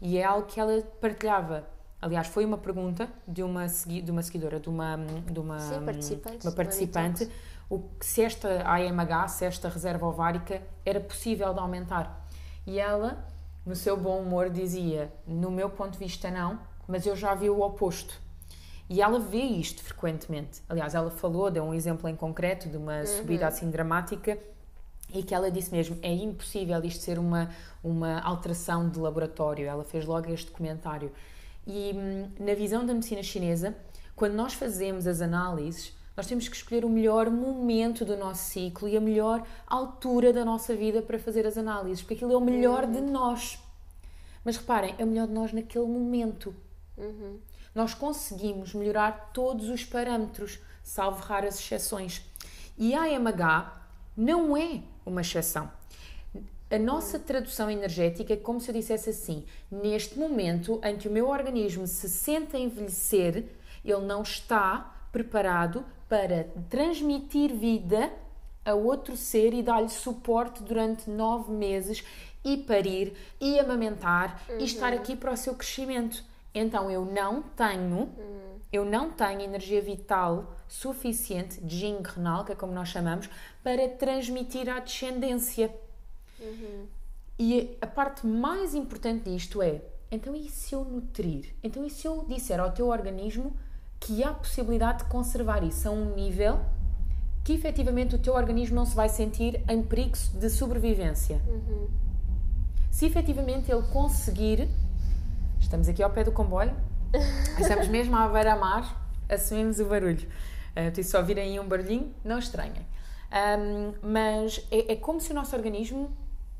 E 0.00 0.16
é 0.16 0.24
algo 0.24 0.46
que 0.46 0.58
ela 0.58 0.82
partilhava. 1.00 1.66
Aliás, 2.00 2.28
foi 2.28 2.44
uma 2.44 2.58
pergunta 2.58 3.10
de 3.26 3.42
uma, 3.42 3.66
de 3.66 4.10
uma 4.10 4.22
seguidora, 4.22 4.60
de 4.60 4.68
uma, 4.68 4.96
de 5.30 5.40
uma, 5.40 5.58
Sim, 5.58 5.84
participante, 5.84 6.46
uma 6.46 6.52
participante 6.52 7.30
o, 7.68 7.82
se 8.00 8.22
esta 8.22 8.62
AMH, 8.68 9.28
se 9.28 9.44
esta 9.44 9.68
reserva 9.68 10.06
ovárica 10.06 10.62
era 10.84 11.00
possível 11.00 11.52
de 11.52 11.60
aumentar. 11.60 12.26
E 12.66 12.78
ela, 12.78 13.24
no 13.64 13.74
seu 13.74 13.96
bom 13.96 14.20
humor, 14.20 14.50
dizia: 14.50 15.12
No 15.26 15.50
meu 15.50 15.68
ponto 15.70 15.92
de 15.92 15.98
vista, 15.98 16.30
não, 16.30 16.60
mas 16.86 17.06
eu 17.06 17.16
já 17.16 17.34
vi 17.34 17.50
o 17.50 17.60
oposto. 17.60 18.20
E 18.88 19.02
ela 19.02 19.18
vê 19.18 19.42
isto 19.42 19.82
frequentemente. 19.82 20.62
Aliás, 20.68 20.94
ela 20.94 21.10
falou, 21.10 21.50
deu 21.50 21.64
um 21.64 21.74
exemplo 21.74 22.08
em 22.08 22.14
concreto 22.14 22.68
de 22.68 22.76
uma 22.76 23.00
uhum. 23.00 23.06
subida 23.06 23.48
assim 23.48 23.68
dramática 23.68 24.38
e 25.12 25.22
que 25.22 25.34
ela 25.34 25.50
disse 25.50 25.72
mesmo: 25.72 25.98
é 26.02 26.12
impossível 26.12 26.82
isto 26.84 27.02
ser 27.02 27.18
uma, 27.18 27.50
uma 27.82 28.20
alteração 28.20 28.88
de 28.88 28.98
laboratório. 28.98 29.66
Ela 29.66 29.84
fez 29.84 30.04
logo 30.04 30.30
este 30.30 30.50
comentário. 30.50 31.10
E 31.66 31.92
hum, 31.94 32.30
na 32.38 32.54
visão 32.54 32.86
da 32.86 32.94
medicina 32.94 33.22
chinesa, 33.24 33.74
quando 34.14 34.34
nós 34.34 34.54
fazemos 34.54 35.06
as 35.06 35.20
análises, 35.20 35.92
nós 36.16 36.26
temos 36.26 36.48
que 36.48 36.56
escolher 36.56 36.84
o 36.84 36.88
melhor 36.88 37.30
momento 37.30 38.04
do 38.04 38.16
nosso 38.16 38.50
ciclo 38.50 38.88
e 38.88 38.96
a 38.96 39.00
melhor 39.00 39.46
altura 39.66 40.32
da 40.32 40.44
nossa 40.44 40.74
vida 40.74 41.02
para 41.02 41.18
fazer 41.18 41.46
as 41.46 41.58
análises, 41.58 42.02
porque 42.02 42.14
aquilo 42.14 42.32
é 42.32 42.36
o 42.36 42.40
melhor 42.40 42.84
uhum. 42.84 42.92
de 42.92 43.00
nós. 43.02 43.58
Mas 44.42 44.56
reparem, 44.56 44.94
é 44.96 45.04
o 45.04 45.06
melhor 45.06 45.26
de 45.26 45.34
nós 45.34 45.52
naquele 45.52 45.84
momento. 45.84 46.54
Uhum. 46.96 47.38
Nós 47.74 47.92
conseguimos 47.92 48.72
melhorar 48.72 49.30
todos 49.34 49.68
os 49.68 49.84
parâmetros, 49.84 50.58
salvo 50.82 51.22
raras 51.22 51.60
exceções. 51.60 52.22
E 52.78 52.94
a 52.94 53.02
AMH 53.02 53.82
não 54.16 54.56
é 54.56 54.80
uma 55.04 55.20
exceção. 55.20 55.70
A 56.70 56.78
nossa 56.78 57.18
tradução 57.18 57.70
energética 57.70 58.32
é 58.32 58.36
como 58.36 58.60
se 58.60 58.70
eu 58.70 58.74
dissesse 58.74 59.10
assim: 59.10 59.44
neste 59.70 60.18
momento 60.18 60.80
em 60.82 60.96
que 60.96 61.08
o 61.08 61.12
meu 61.12 61.28
organismo 61.28 61.86
se 61.86 62.08
sente 62.08 62.56
a 62.56 62.58
envelhecer, 62.58 63.44
ele 63.84 64.06
não 64.06 64.22
está 64.22 64.96
preparado 65.12 65.84
para 66.08 66.44
transmitir 66.68 67.54
vida 67.54 68.12
a 68.64 68.74
outro 68.74 69.16
ser 69.16 69.54
e 69.54 69.62
dar-lhe 69.62 69.88
suporte 69.88 70.62
durante 70.62 71.08
nove 71.08 71.52
meses 71.52 72.04
e 72.44 72.56
parir 72.56 73.16
e 73.40 73.58
amamentar 73.58 74.42
uhum. 74.48 74.58
e 74.58 74.64
estar 74.64 74.92
aqui 74.92 75.16
para 75.16 75.32
o 75.32 75.36
seu 75.36 75.54
crescimento. 75.54 76.22
Então 76.54 76.90
eu 76.90 77.04
não 77.04 77.42
tenho, 77.42 77.96
uhum. 77.96 78.58
eu 78.72 78.84
não 78.84 79.10
tenho 79.10 79.40
energia 79.40 79.82
vital 79.82 80.54
suficiente, 80.68 81.60
de 81.60 81.86
renal, 82.02 82.44
que 82.44 82.52
é 82.52 82.54
como 82.54 82.72
nós 82.72 82.88
chamamos, 82.88 83.28
para 83.62 83.88
transmitir 83.88 84.68
à 84.68 84.80
descendência. 84.80 85.74
Uhum. 86.40 86.86
E 87.38 87.76
a 87.80 87.86
parte 87.86 88.26
mais 88.26 88.74
importante 88.74 89.30
disto 89.30 89.60
é, 89.60 89.82
então 90.10 90.34
e 90.34 90.48
se 90.48 90.74
eu 90.74 90.84
nutrir? 90.84 91.52
Então 91.62 91.84
e 91.84 91.90
se 91.90 92.06
eu 92.06 92.24
disser 92.26 92.58
ao 92.58 92.72
teu 92.72 92.86
organismo 92.88 93.54
que 94.00 94.22
há 94.22 94.32
possibilidade 94.32 94.98
de 94.98 95.04
conservar 95.04 95.62
isso 95.64 95.88
a 95.88 95.90
um 95.90 96.14
nível 96.14 96.60
que 97.42 97.52
efetivamente 97.52 98.14
o 98.14 98.18
teu 98.18 98.34
organismo 98.34 98.74
não 98.74 98.84
se 98.84 98.94
vai 98.94 99.08
sentir 99.08 99.62
em 99.68 99.82
perigo 99.82 100.16
de 100.34 100.50
sobrevivência. 100.50 101.40
Uhum. 101.46 101.88
Se 102.90 103.06
efetivamente 103.06 103.70
ele 103.70 103.82
conseguir, 103.92 104.68
estamos 105.60 105.88
aqui 105.88 106.02
ao 106.02 106.10
pé 106.10 106.24
do 106.24 106.32
comboio, 106.32 106.74
estamos 107.60 107.86
mesmo 107.86 108.16
à 108.16 108.28
beira-mar, 108.28 109.00
assumimos 109.28 109.78
o 109.78 109.84
barulho. 109.84 110.26
Uh, 110.76 110.94
se 110.94 111.04
só 111.04 111.18
ouvirem 111.18 111.52
aí 111.52 111.60
um 111.60 111.68
barulhinho, 111.68 112.12
não 112.24 112.38
estranhem. 112.38 112.84
Um, 113.32 113.92
mas 114.02 114.66
é, 114.70 114.94
é 114.94 114.96
como 114.96 115.20
se 115.20 115.30
o 115.30 115.34
nosso 115.34 115.54
organismo 115.54 116.10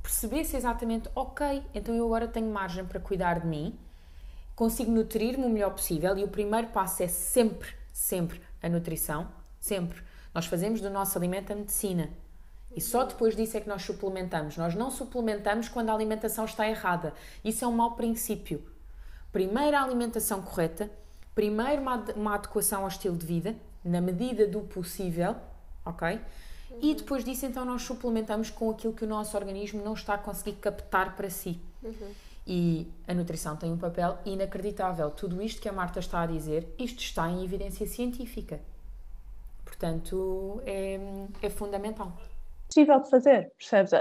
percebesse 0.03 0.57
exatamente, 0.57 1.09
ok, 1.17 1.65
então 1.75 1.95
eu 1.95 2.07
agora 2.07 2.29
tenho 2.29 2.49
margem 2.49 2.85
para 2.85 3.01
cuidar 3.01 3.41
de 3.41 3.47
mim, 3.47 3.77
consigo 4.57 4.91
nutrir-me 4.91 5.45
o 5.45 5.51
melhor 5.51 5.71
possível 5.71 6.17
e 6.17 6.25
o 6.25 6.29
primeiro 6.29 6.69
passo 6.69 7.03
é 7.03 7.09
sempre, 7.09 7.69
sempre 7.93 8.41
a 8.63 8.69
nutrição, 8.69 9.29
sempre. 9.61 10.03
Nós 10.35 10.47
fazemos 10.47 10.81
do 10.81 10.91
nosso 10.91 11.17
alimento 11.17 11.53
a 11.53 11.55
medicina. 11.55 12.11
E 12.75 12.81
só 12.81 13.05
depois 13.05 13.37
disso 13.37 13.57
é 13.57 13.61
que 13.61 13.69
nós 13.69 13.83
suplementamos. 13.83 14.57
Nós 14.57 14.75
não 14.75 14.91
suplementamos 14.91 15.69
quando 15.69 15.91
a 15.91 15.95
alimentação 15.95 16.45
está 16.45 16.69
errada. 16.69 17.15
Isso 17.45 17.65
é 17.65 17.69
um 17.69 17.73
mau 17.73 17.95
princípio. 17.95 18.63
Primeiro 19.31 19.77
a 19.77 19.83
alimentação 19.83 20.43
correta, 20.43 20.91
primeiro 21.35 21.83
uma, 21.83 21.97
uma 22.17 22.35
adequação 22.35 22.83
ao 22.83 22.89
estilo 22.89 23.17
de 23.17 23.27
vida, 23.27 23.55
na 23.85 24.01
medida 24.01 24.47
do 24.47 24.61
possível, 24.61 25.37
ok? 25.85 26.21
E 26.81 26.95
depois 26.95 27.25
disso, 27.25 27.47
então, 27.47 27.65
nós 27.65 27.83
suplementamos 27.83 28.51
com 28.51 28.71
aquilo 28.71 28.93
que 28.93 29.05
o 29.05 29.09
nosso 29.09 29.37
organismo 29.37 29.83
não 29.83 29.95
está 29.95 30.15
a 30.15 30.19
conseguir 30.19 30.57
captar 30.57 31.15
para 31.15 31.31
si. 31.31 31.61
Uhum. 31.83 32.13
E 32.47 32.87
a 33.09 33.15
nutrição 33.15 33.57
tem 33.57 33.73
um 33.73 33.79
papel 33.79 34.19
inacreditável. 34.25 35.11
Tudo 35.11 35.43
isto 35.43 35.61
que 35.61 35.69
a 35.69 35.73
Marta 35.73 35.99
está 35.99 36.23
a 36.23 36.27
dizer, 36.27 36.73
isto 36.79 37.01
está 37.01 37.29
em 37.29 37.45
evidência 37.45 37.87
científica. 37.87 38.61
Portanto, 39.65 40.63
é, 40.65 40.99
é 41.43 41.51
fundamental. 41.51 42.13
Possível 42.69 43.01
de 43.01 43.11
fazer, 43.11 43.53
percebes? 43.57 43.93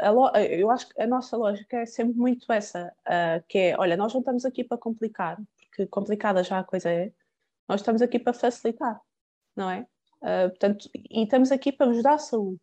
eu 0.50 0.72
acho 0.72 0.90
que 0.90 1.02
a 1.02 1.06
nossa 1.06 1.38
lógica 1.38 1.78
é 1.78 1.86
sempre 1.86 2.18
muito 2.18 2.52
essa, 2.52 2.92
uh, 3.08 3.44
que 3.48 3.58
é, 3.58 3.78
olha, 3.78 3.96
nós 3.96 4.12
não 4.14 4.22
estamos 4.22 4.44
aqui 4.44 4.64
para 4.64 4.78
complicar, 4.78 5.38
porque 5.60 5.86
complicada 5.86 6.44
já 6.44 6.60
a 6.60 6.64
coisa 6.64 6.90
é, 6.90 7.12
nós 7.68 7.82
estamos 7.82 8.02
aqui 8.02 8.18
para 8.18 8.34
facilitar, 8.34 9.00
não 9.56 9.70
é? 9.70 9.86
Uh, 10.22 10.50
portanto, 10.50 10.90
e 10.96 11.24
estamos 11.24 11.52
aqui 11.52 11.72
para 11.72 11.88
vos 11.88 12.02
dar 12.02 12.18
saúde, 12.18 12.60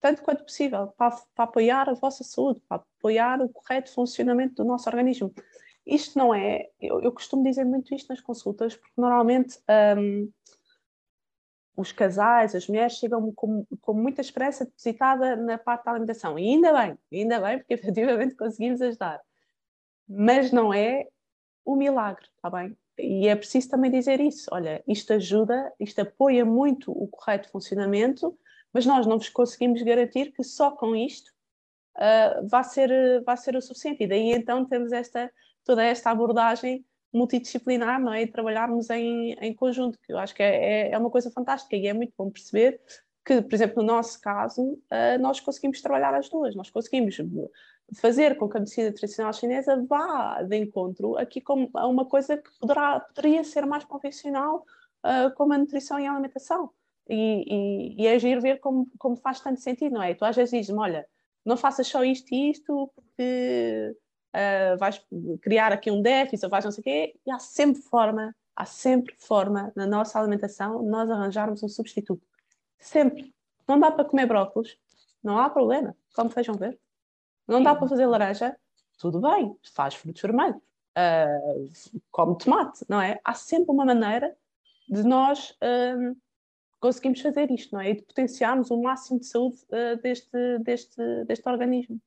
tanto 0.00 0.22
quanto 0.22 0.44
possível, 0.44 0.88
para, 0.96 1.16
para, 1.34 1.44
apoiar 1.44 1.88
a 1.88 1.94
vossa 1.94 2.22
saúde, 2.24 2.60
para 2.68 2.82
apoiar 2.98 3.40
o 3.40 3.48
correto 3.48 3.92
funcionamento 3.92 4.54
do 4.54 4.64
nosso 4.64 4.88
organismo. 4.88 5.32
Isto 5.86 6.18
não 6.18 6.34
é, 6.34 6.68
eu, 6.80 7.00
eu 7.00 7.12
costumo 7.12 7.42
dizer 7.42 7.64
muito 7.64 7.94
isto 7.94 8.08
nas 8.08 8.20
consultas, 8.20 8.76
porque 8.76 9.00
normalmente 9.00 9.58
um, 9.96 10.30
os 11.76 11.92
casais, 11.92 12.54
as 12.54 12.66
mulheres 12.66 12.94
chegam 12.94 13.32
com, 13.32 13.64
com 13.80 13.94
muita 13.94 14.20
esperança 14.20 14.64
depositada 14.64 15.36
na 15.36 15.56
parte 15.56 15.84
da 15.84 15.92
alimentação. 15.92 16.38
E 16.38 16.42
ainda 16.42 16.72
bem, 16.72 16.98
ainda 17.12 17.40
bem, 17.40 17.58
porque 17.58 17.74
efetivamente 17.74 18.34
conseguimos 18.34 18.82
ajudar. 18.82 19.20
Mas 20.08 20.50
não 20.52 20.74
é 20.74 21.06
o 21.64 21.76
milagre, 21.76 22.26
está 22.34 22.50
bem? 22.50 22.76
E 22.98 23.28
é 23.28 23.36
preciso 23.36 23.70
também 23.70 23.90
dizer 23.90 24.20
isso. 24.20 24.48
Olha, 24.50 24.82
isto 24.88 25.12
ajuda, 25.12 25.72
isto 25.78 26.00
apoia 26.00 26.44
muito 26.44 26.90
o 26.90 27.06
correto 27.06 27.48
funcionamento, 27.50 28.36
mas 28.72 28.86
nós 28.86 29.06
não 29.06 29.18
vos 29.18 29.28
conseguimos 29.28 29.82
garantir 29.82 30.32
que 30.32 30.42
só 30.42 30.70
com 30.70 30.94
isto 30.94 31.30
uh, 31.96 32.46
vai, 32.48 32.64
ser, 32.64 33.22
vai 33.24 33.36
ser 33.36 33.56
o 33.56 33.62
suficiente. 33.62 34.04
E 34.04 34.06
daí 34.06 34.32
então 34.32 34.64
temos 34.64 34.92
esta, 34.92 35.30
toda 35.64 35.82
esta 35.82 36.10
abordagem 36.10 36.84
multidisciplinar, 37.12 38.00
não 38.00 38.12
é? 38.12 38.22
E 38.22 38.26
trabalharmos 38.26 38.90
em, 38.90 39.32
em 39.40 39.54
conjunto, 39.54 39.98
que 40.00 40.12
eu 40.12 40.18
acho 40.18 40.34
que 40.34 40.42
é, 40.42 40.88
é, 40.88 40.92
é 40.92 40.98
uma 40.98 41.10
coisa 41.10 41.30
fantástica 41.30 41.74
e 41.74 41.86
é 41.86 41.92
muito 41.92 42.12
bom 42.16 42.30
perceber 42.30 42.80
que, 43.24 43.42
por 43.42 43.54
exemplo, 43.54 43.82
no 43.82 43.94
nosso 43.94 44.20
caso, 44.20 44.62
uh, 44.62 45.18
nós 45.20 45.40
conseguimos 45.40 45.80
trabalhar 45.82 46.14
as 46.14 46.28
duas, 46.28 46.54
nós 46.54 46.70
conseguimos 46.70 47.16
fazer 47.96 48.36
com 48.36 48.48
que 48.48 48.56
a 48.56 48.60
medicina 48.60 48.92
tradicional 48.92 49.32
chinesa 49.32 49.82
vá 49.86 50.42
de 50.42 50.56
encontro 50.56 51.16
aqui 51.16 51.40
com 51.40 51.70
uma 51.74 52.04
coisa 52.06 52.36
que 52.36 52.50
poderá, 52.58 53.00
poderia 53.00 53.44
ser 53.44 53.66
mais 53.66 53.84
convencional, 53.84 54.64
uh, 55.04 55.34
como 55.34 55.52
a 55.52 55.58
nutrição 55.58 55.98
e 55.98 56.06
a 56.06 56.12
alimentação. 56.12 56.70
E, 57.08 57.96
e, 57.96 58.02
e 58.02 58.06
é 58.06 58.18
ver 58.18 58.60
como, 58.60 58.86
como 58.98 59.16
faz 59.16 59.40
tanto 59.40 59.60
sentido, 59.60 59.94
não 59.94 60.02
é? 60.02 60.14
Tu 60.14 60.24
às 60.24 60.36
vezes 60.36 60.50
dizes-me, 60.50 60.78
olha, 60.78 61.06
não 61.44 61.56
faças 61.56 61.86
só 61.86 62.04
isto 62.04 62.34
e 62.34 62.50
isto, 62.50 62.90
porque 62.94 63.96
uh, 64.34 64.78
vais 64.78 65.02
criar 65.40 65.72
aqui 65.72 65.90
um 65.90 66.02
déficit 66.02 66.44
ou 66.44 66.50
vais 66.50 66.64
não 66.64 66.72
sei 66.72 66.80
o 66.80 66.84
quê, 66.84 67.20
e 67.26 67.30
há 67.30 67.38
sempre 67.38 67.80
forma, 67.80 68.34
há 68.54 68.66
sempre 68.66 69.14
forma 69.18 69.72
na 69.74 69.86
nossa 69.86 70.18
alimentação 70.18 70.82
de 70.84 70.90
nós 70.90 71.10
arranjarmos 71.10 71.62
um 71.62 71.68
substituto. 71.68 72.22
Sempre. 72.78 73.34
Não 73.66 73.78
dá 73.78 73.90
para 73.90 74.04
comer 74.04 74.26
brócolis, 74.26 74.76
não 75.22 75.38
há 75.38 75.48
problema, 75.50 75.96
come 76.14 76.30
feijão 76.30 76.54
verde. 76.54 76.78
Não 77.46 77.62
dá 77.62 77.74
para 77.74 77.88
fazer 77.88 78.06
laranja, 78.06 78.56
tudo 78.98 79.20
bem, 79.20 79.56
faz 79.74 79.94
frutos 79.94 80.20
vermelhos, 80.20 80.56
uh, 80.56 82.00
come 82.10 82.36
tomate, 82.36 82.84
não 82.88 83.00
é? 83.00 83.18
Há 83.24 83.32
sempre 83.34 83.70
uma 83.70 83.84
maneira 83.84 84.36
de 84.88 85.02
nós 85.02 85.50
uh, 85.62 86.16
conseguirmos 86.80 87.20
fazer 87.20 87.50
isto, 87.50 87.74
não 87.74 87.80
é? 87.80 87.90
E 87.90 87.94
de 87.96 88.02
potenciarmos 88.02 88.70
o 88.70 88.80
máximo 88.80 89.20
de 89.20 89.26
saúde 89.26 89.58
uh, 89.70 90.00
deste, 90.02 90.58
deste, 90.64 91.24
deste 91.24 91.48
organismo 91.48 92.00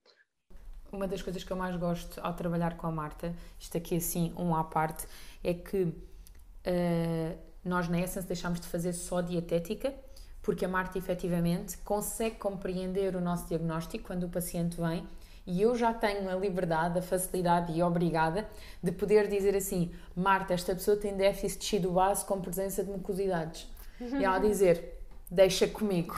uma 0.92 1.08
das 1.08 1.22
coisas 1.22 1.44
que 1.44 1.52
eu 1.52 1.58
mais 1.58 1.76
gosto 1.78 2.20
ao 2.22 2.34
trabalhar 2.34 2.76
com 2.76 2.88
a 2.88 2.92
Marta, 2.92 3.34
isto 3.58 3.78
aqui 3.78 3.96
assim, 3.96 4.34
um 4.38 4.54
à 4.54 4.64
parte, 4.64 5.08
é 5.44 5.54
que 5.54 5.84
uh, 5.84 7.38
nós 7.64 7.88
na 7.88 8.00
Essence 8.00 8.28
deixámos 8.28 8.60
de 8.60 8.68
fazer 8.68 8.94
só 8.94 9.22
dietética, 9.22 9.94
porque 10.42 10.66
a 10.66 10.68
Marta 10.68 10.98
efetivamente 10.98 11.78
consegue 11.80 12.36
compreender 12.36 13.16
o 13.16 13.22
nosso 13.22 13.48
diagnóstico 13.48 14.06
quando 14.06 14.24
o 14.24 14.30
paciente 14.30 14.76
vem 14.76 15.08
e 15.46 15.62
eu 15.62 15.76
já 15.76 15.94
tenho 15.94 16.30
a 16.30 16.36
liberdade, 16.36 17.00
a 17.00 17.02
facilidade 17.02 17.74
e 17.74 17.82
obrigada 17.82 18.48
de 18.82 18.92
poder 18.92 19.28
dizer 19.28 19.56
assim: 19.56 19.92
Marta, 20.16 20.54
esta 20.54 20.74
pessoa 20.74 20.98
tem 20.98 21.16
déficit 21.16 21.60
de 21.60 21.66
tecido 21.66 21.92
base 21.92 22.24
com 22.26 22.40
presença 22.40 22.84
de 22.84 22.92
mucosidades. 22.92 23.68
E 24.20 24.24
ela 24.24 24.40
dizer: 24.40 25.00
Deixa 25.30 25.68
comigo 25.68 26.16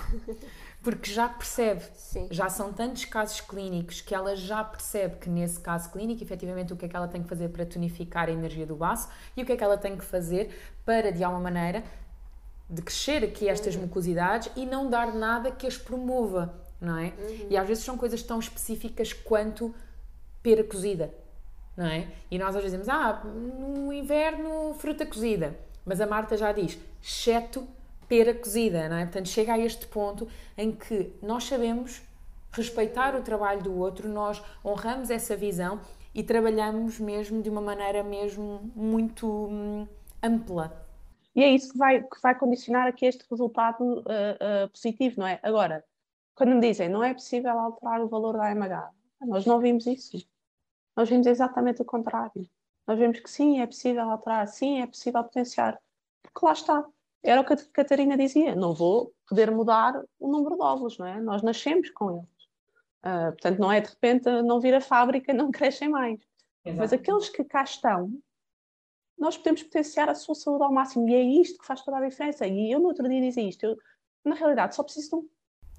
porque 0.84 1.10
já 1.10 1.30
percebe, 1.30 1.82
Sim. 1.96 2.28
já 2.30 2.50
são 2.50 2.74
tantos 2.74 3.06
casos 3.06 3.40
clínicos 3.40 4.02
que 4.02 4.14
ela 4.14 4.36
já 4.36 4.62
percebe 4.62 5.16
que 5.16 5.30
nesse 5.30 5.58
caso 5.62 5.90
clínico, 5.90 6.22
efetivamente, 6.22 6.74
o 6.74 6.76
que 6.76 6.86
é 6.86 6.90
que 6.90 6.96
ela 6.96 7.08
tem 7.08 7.24
que 7.24 7.30
fazer 7.30 7.48
para 7.50 7.66
tonificar 7.66 8.28
a 8.28 8.32
energia 8.32 8.66
do 8.66 8.76
baço 8.76 9.08
e 9.36 9.42
o 9.42 9.46
que 9.46 9.54
é 9.54 9.58
que 9.58 9.64
ela 9.64 9.78
tem 9.78 9.96
que 9.96 10.04
fazer 10.04 10.54
para, 10.86 11.10
de 11.10 11.24
alguma 11.24 11.42
maneira, 11.42 11.82
de 12.70 12.82
crescer 12.82 13.24
aqui 13.24 13.48
estas 13.48 13.76
uhum. 13.76 13.84
mucosidades 13.84 14.52
e 14.58 14.66
não 14.66 14.90
dar 14.90 15.14
nada 15.14 15.52
que 15.52 15.66
as 15.66 15.78
promova, 15.78 16.54
não 16.82 16.98
é? 16.98 17.14
Uhum. 17.18 17.48
E 17.50 17.56
às 17.56 17.66
vezes 17.66 17.86
são 17.86 17.98
coisas 17.98 18.22
tão 18.22 18.38
específicas 18.38 19.14
quanto 19.14 19.74
pera 20.42 20.66
cozida, 20.66 21.14
não 21.78 21.86
é? 21.86 22.10
E 22.30 22.38
nós 22.38 22.50
às 22.58 22.62
vezes 22.62 22.78
dizemos, 22.78 22.90
ah, 22.90 23.24
no 23.24 23.94
inverno 23.94 24.74
fruta 24.74 25.06
cozida, 25.06 25.58
mas 25.86 26.02
a 26.02 26.06
Marta 26.06 26.36
já 26.36 26.52
diz, 26.52 26.78
exceto 27.04 27.68
pera 28.08 28.34
cozida, 28.34 28.88
não 28.88 28.96
é? 28.96 29.04
Portanto, 29.04 29.28
chega 29.28 29.54
a 29.54 29.60
este 29.60 29.86
ponto 29.88 30.28
em 30.58 30.72
que 30.72 31.14
nós 31.22 31.44
sabemos 31.44 32.02
respeitar 32.52 33.16
o 33.16 33.22
trabalho 33.22 33.62
do 33.62 33.78
outro, 33.78 34.08
nós 34.08 34.42
honramos 34.64 35.10
essa 35.10 35.36
visão 35.36 35.82
e 36.16 36.24
trabalhamos 36.24 37.00
mesmo 37.00 37.42
de 37.42 37.50
uma 37.50 37.60
maneira 37.60 38.04
mesmo 38.04 38.72
muito 38.76 39.28
hum, 39.28 39.88
ampla. 40.22 40.82
E 41.36 41.44
é 41.44 41.50
isso 41.50 41.72
que 41.72 41.78
vai, 41.78 42.02
que 42.02 42.22
vai 42.22 42.38
condicionar 42.38 42.88
aqui 42.88 43.06
este 43.06 43.26
resultado 43.30 43.82
uh, 43.82 44.66
uh, 44.66 44.70
positivo, 44.72 45.20
não 45.20 45.28
é? 45.28 45.40
Agora, 45.42 45.84
quando 46.36 46.54
me 46.54 46.62
dizem 46.62 46.88
não 46.88 47.04
é 47.04 47.14
possível 47.14 47.58
alterar 47.58 48.02
o 48.02 48.08
valor 48.08 48.34
da 48.34 48.52
AMH, 48.52 48.92
nós 49.22 49.46
não 49.46 49.60
vimos 49.60 49.88
isso. 49.88 50.24
Nós 50.96 51.10
vimos 51.10 51.26
exatamente 51.26 51.82
o 51.82 51.86
contrário. 51.86 52.48
Nós 52.86 53.00
vemos 53.00 53.20
que 53.20 53.30
sim, 53.30 53.60
é 53.60 53.66
possível 53.66 54.04
alterar, 54.04 54.48
sim, 54.48 54.82
é 54.82 54.86
possível 54.88 55.24
potenciar. 55.24 55.82
Porque 56.22 56.46
lá 56.46 56.54
está, 56.54 56.86
era 57.24 57.40
o 57.40 57.46
que 57.46 57.54
a 57.54 57.58
Catarina 57.72 58.18
dizia, 58.18 58.56
não 58.56 58.74
vou 58.74 59.14
poder 59.28 59.50
mudar 59.50 60.04
o 60.20 60.30
número 60.30 60.56
de 60.56 60.62
óvulos, 60.62 60.98
não 60.98 61.08
é? 61.08 61.22
Nós 61.22 61.42
nascemos 61.42 61.90
com 61.90 62.12
eles. 62.12 62.34
Uh, 63.06 63.32
portanto, 63.32 63.60
não 63.60 63.72
é 63.72 63.82
de 63.82 63.90
repente 63.90 64.30
não 64.44 64.60
vir 64.60 64.74
a 64.74 64.82
fábrica, 64.82 65.34
não 65.34 65.50
crescem 65.52 65.90
mais. 65.90 66.20
Exato. 66.66 66.80
Mas 66.80 66.94
aqueles 66.94 67.30
que 67.30 67.44
cá 67.44 67.64
estão, 67.64 68.12
nós 69.18 69.38
podemos 69.38 69.64
potenciar 69.64 70.10
a 70.10 70.16
sua 70.16 70.36
saúde 70.36 70.64
ao 70.64 70.72
máximo 70.72 71.08
e 71.08 71.16
é 71.16 71.22
isto 71.22 71.60
que 71.60 71.66
faz 71.66 71.82
toda 71.82 71.98
a 71.98 72.08
diferença. 72.08 72.46
E 72.46 72.72
eu 72.72 72.80
no 72.80 72.88
outro 72.88 73.08
dia 73.08 73.22
dizia 73.22 73.48
isto, 73.48 73.64
eu, 73.64 73.78
na 74.26 74.36
realidade 74.36 74.76
só 74.76 74.84
preciso 74.84 75.10
de 75.10 75.16
um. 75.16 75.30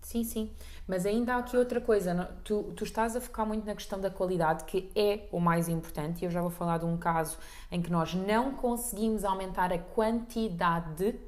Sim, 0.02 0.22
sim. 0.22 0.54
Mas 0.87 1.07
ainda 1.07 1.35
há 1.35 1.38
aqui 1.38 1.57
outra 1.57 1.80
coisa. 1.80 2.37
Tu, 2.44 2.62
tu 2.76 2.85
estás 2.85 3.16
a 3.16 3.20
focar 3.22 3.46
muito 3.46 3.64
na 3.64 3.74
questão 3.74 3.98
da 3.98 4.11
qualidade, 4.11 4.64
que 4.64 4.90
é 4.94 5.28
o 5.33 5.40
mais 5.40 5.66
importante. 5.66 6.22
E 6.22 6.26
eu 6.26 6.30
já 6.30 6.42
vou 6.42 6.50
falar 6.50 6.76
de 6.76 6.85
um 6.85 6.98
caso 6.98 7.38
em 7.72 7.80
que 7.80 7.90
nós 7.90 8.14
não 8.14 8.54
conseguimos 8.54 9.24
aumentar 9.24 9.72
a 9.72 9.78
quantidade 9.78 11.18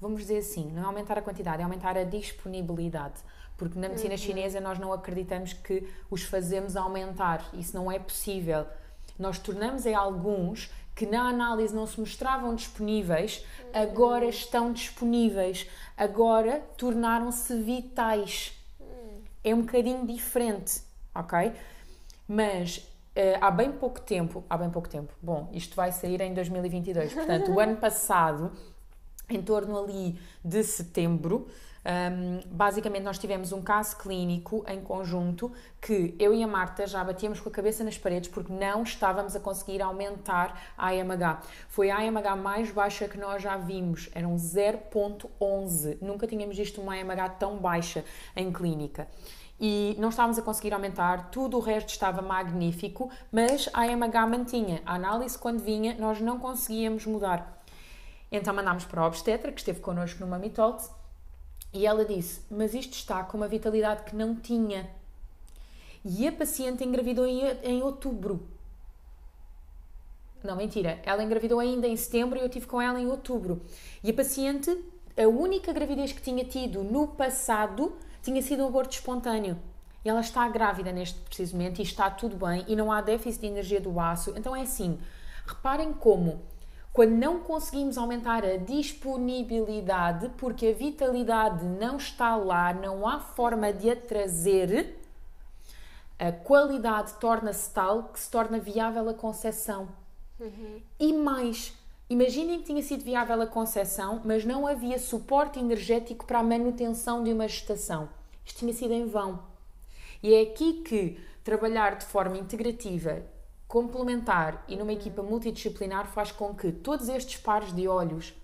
vamos 0.00 0.20
dizer 0.20 0.38
assim, 0.38 0.70
não 0.70 0.82
é 0.82 0.86
aumentar 0.86 1.18
a 1.18 1.22
quantidade, 1.22 1.60
é 1.60 1.64
aumentar 1.64 1.96
a 1.96 2.04
disponibilidade. 2.04 3.20
Porque 3.56 3.78
na 3.78 3.88
medicina 3.88 4.12
uhum. 4.12 4.18
chinesa 4.18 4.60
nós 4.60 4.78
não 4.78 4.92
acreditamos 4.92 5.52
que 5.52 5.86
os 6.08 6.22
fazemos 6.22 6.76
aumentar. 6.76 7.44
Isso 7.52 7.74
não 7.74 7.90
é 7.90 7.98
possível. 7.98 8.66
Nós 9.18 9.38
tornamos 9.38 9.84
em 9.84 9.94
alguns 9.94 10.70
que 10.94 11.06
na 11.06 11.28
análise 11.28 11.74
não 11.74 11.86
se 11.86 11.98
mostravam 11.98 12.54
disponíveis, 12.54 13.44
uhum. 13.60 13.82
agora 13.82 14.24
estão 14.26 14.72
disponíveis, 14.72 15.68
agora 15.96 16.60
tornaram-se 16.76 17.54
vitais. 17.62 18.52
Uhum. 18.80 19.22
É 19.44 19.54
um 19.54 19.62
bocadinho 19.62 20.06
diferente, 20.06 20.82
ok? 21.14 21.52
Mas 22.26 22.78
uh, 22.78 23.38
há 23.40 23.50
bem 23.50 23.72
pouco 23.72 24.00
tempo, 24.00 24.44
há 24.50 24.56
bem 24.56 24.70
pouco 24.70 24.88
tempo, 24.88 25.12
bom, 25.22 25.48
isto 25.52 25.76
vai 25.76 25.92
sair 25.92 26.20
em 26.20 26.34
2022, 26.34 27.14
portanto, 27.14 27.52
o 27.52 27.60
ano 27.60 27.76
passado 27.80 28.52
em 29.28 29.42
torno 29.42 29.78
ali 29.78 30.18
de 30.44 30.62
setembro. 30.62 31.48
Um, 31.88 32.40
basicamente, 32.50 33.04
nós 33.04 33.18
tivemos 33.18 33.52
um 33.52 33.62
caso 33.62 33.96
clínico 33.96 34.64
em 34.68 34.80
conjunto 34.80 35.50
que 35.80 36.14
eu 36.18 36.34
e 36.34 36.42
a 36.42 36.46
Marta 36.46 36.86
já 36.86 37.02
batíamos 37.02 37.40
com 37.40 37.48
a 37.48 37.52
cabeça 37.52 37.82
nas 37.82 37.96
paredes 37.96 38.28
porque 38.28 38.52
não 38.52 38.82
estávamos 38.82 39.34
a 39.34 39.40
conseguir 39.40 39.80
aumentar 39.80 40.74
a 40.76 40.88
AMH. 40.88 41.42
Foi 41.68 41.90
a 41.90 41.98
AMH 41.98 42.36
mais 42.36 42.70
baixa 42.70 43.08
que 43.08 43.16
nós 43.16 43.42
já 43.42 43.56
vimos, 43.56 44.10
eram 44.12 44.34
0,11. 44.36 45.98
Nunca 46.02 46.26
tínhamos 46.26 46.56
visto 46.56 46.80
uma 46.80 46.94
AMH 46.94 47.36
tão 47.38 47.56
baixa 47.56 48.04
em 48.36 48.52
clínica 48.52 49.08
e 49.60 49.96
não 49.98 50.10
estávamos 50.10 50.38
a 50.38 50.42
conseguir 50.42 50.72
aumentar, 50.72 51.30
tudo 51.30 51.56
o 51.56 51.60
resto 51.60 51.88
estava 51.88 52.22
magnífico, 52.22 53.10
mas 53.32 53.68
a 53.72 53.82
AMH 53.82 54.26
mantinha. 54.26 54.82
A 54.86 54.94
análise, 54.94 55.36
quando 55.36 55.60
vinha, 55.60 55.96
nós 55.98 56.20
não 56.20 56.38
conseguíamos 56.38 57.06
mudar. 57.06 57.57
Então 58.30 58.54
mandámos 58.54 58.84
para 58.84 59.02
a 59.02 59.06
obstetra, 59.06 59.50
que 59.52 59.60
esteve 59.60 59.80
connosco 59.80 60.20
no 60.20 60.26
Mami 60.26 60.52
e 61.72 61.86
ela 61.86 62.04
disse: 62.04 62.40
Mas 62.50 62.74
isto 62.74 62.94
está 62.94 63.22
com 63.24 63.36
uma 63.36 63.48
vitalidade 63.48 64.04
que 64.04 64.16
não 64.16 64.34
tinha. 64.34 64.88
E 66.04 66.26
a 66.26 66.32
paciente 66.32 66.84
engravidou 66.84 67.26
em, 67.26 67.42
em 67.62 67.82
outubro. 67.82 68.48
Não, 70.42 70.56
mentira. 70.56 71.00
Ela 71.04 71.22
engravidou 71.22 71.58
ainda 71.58 71.86
em 71.86 71.96
setembro 71.96 72.38
e 72.38 72.42
eu 72.42 72.48
tive 72.48 72.66
com 72.66 72.80
ela 72.80 73.00
em 73.00 73.06
outubro. 73.06 73.60
E 74.02 74.10
a 74.10 74.14
paciente, 74.14 74.70
a 75.16 75.26
única 75.26 75.72
gravidez 75.72 76.12
que 76.12 76.22
tinha 76.22 76.44
tido 76.44 76.84
no 76.84 77.08
passado, 77.08 77.96
tinha 78.22 78.40
sido 78.40 78.62
um 78.62 78.68
aborto 78.68 78.94
espontâneo. 78.94 79.58
E 80.04 80.08
ela 80.08 80.20
está 80.20 80.48
grávida 80.48 80.92
neste 80.92 81.18
preciso 81.20 81.56
momento 81.56 81.80
e 81.80 81.82
está 81.82 82.08
tudo 82.08 82.36
bem 82.36 82.64
e 82.68 82.76
não 82.76 82.92
há 82.92 83.00
déficit 83.00 83.40
de 83.40 83.46
energia 83.48 83.80
do 83.80 83.98
aço. 83.98 84.32
Então 84.36 84.54
é 84.54 84.62
assim. 84.62 84.98
Reparem 85.44 85.92
como 85.92 86.40
quando 86.92 87.12
não 87.12 87.40
conseguimos 87.40 87.96
aumentar 87.96 88.44
a 88.44 88.56
disponibilidade, 88.56 90.30
porque 90.36 90.68
a 90.68 90.72
vitalidade 90.72 91.64
não 91.64 91.96
está 91.96 92.34
lá, 92.34 92.72
não 92.72 93.06
há 93.06 93.20
forma 93.20 93.72
de 93.72 93.90
a 93.90 93.96
trazer, 93.96 94.98
a 96.18 96.32
qualidade 96.32 97.14
torna-se 97.20 97.70
tal 97.70 98.04
que 98.04 98.18
se 98.18 98.30
torna 98.30 98.58
viável 98.58 99.08
a 99.08 99.14
concepção. 99.14 99.88
Uhum. 100.40 100.80
E 100.98 101.12
mais, 101.12 101.72
imaginem 102.10 102.58
que 102.58 102.66
tinha 102.66 102.82
sido 102.82 103.04
viável 103.04 103.40
a 103.40 103.46
concepção, 103.46 104.20
mas 104.24 104.44
não 104.44 104.66
havia 104.66 104.98
suporte 104.98 105.58
energético 105.58 106.26
para 106.26 106.40
a 106.40 106.42
manutenção 106.42 107.22
de 107.22 107.32
uma 107.32 107.46
gestação. 107.46 108.08
Isto 108.44 108.58
tinha 108.58 108.72
sido 108.72 108.92
em 108.92 109.06
vão. 109.06 109.40
E 110.20 110.34
é 110.34 110.42
aqui 110.42 110.82
que 110.82 111.20
trabalhar 111.44 111.96
de 111.96 112.04
forma 112.04 112.36
integrativa 112.36 113.22
complementar 113.68 114.64
e 114.66 114.74
numa 114.74 114.94
equipa 114.94 115.22
multidisciplinar 115.22 116.06
faz 116.06 116.32
com 116.32 116.54
que 116.54 116.72
todos 116.72 117.08
estes 117.10 117.36
pares 117.36 117.70
de 117.72 117.86
olhos 117.86 118.34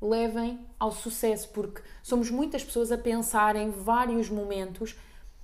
levem 0.00 0.58
ao 0.80 0.90
sucesso, 0.90 1.50
porque 1.50 1.82
somos 2.02 2.30
muitas 2.30 2.64
pessoas 2.64 2.90
a 2.90 2.96
pensar 2.96 3.56
em 3.56 3.70
vários 3.70 4.30
momentos 4.30 4.96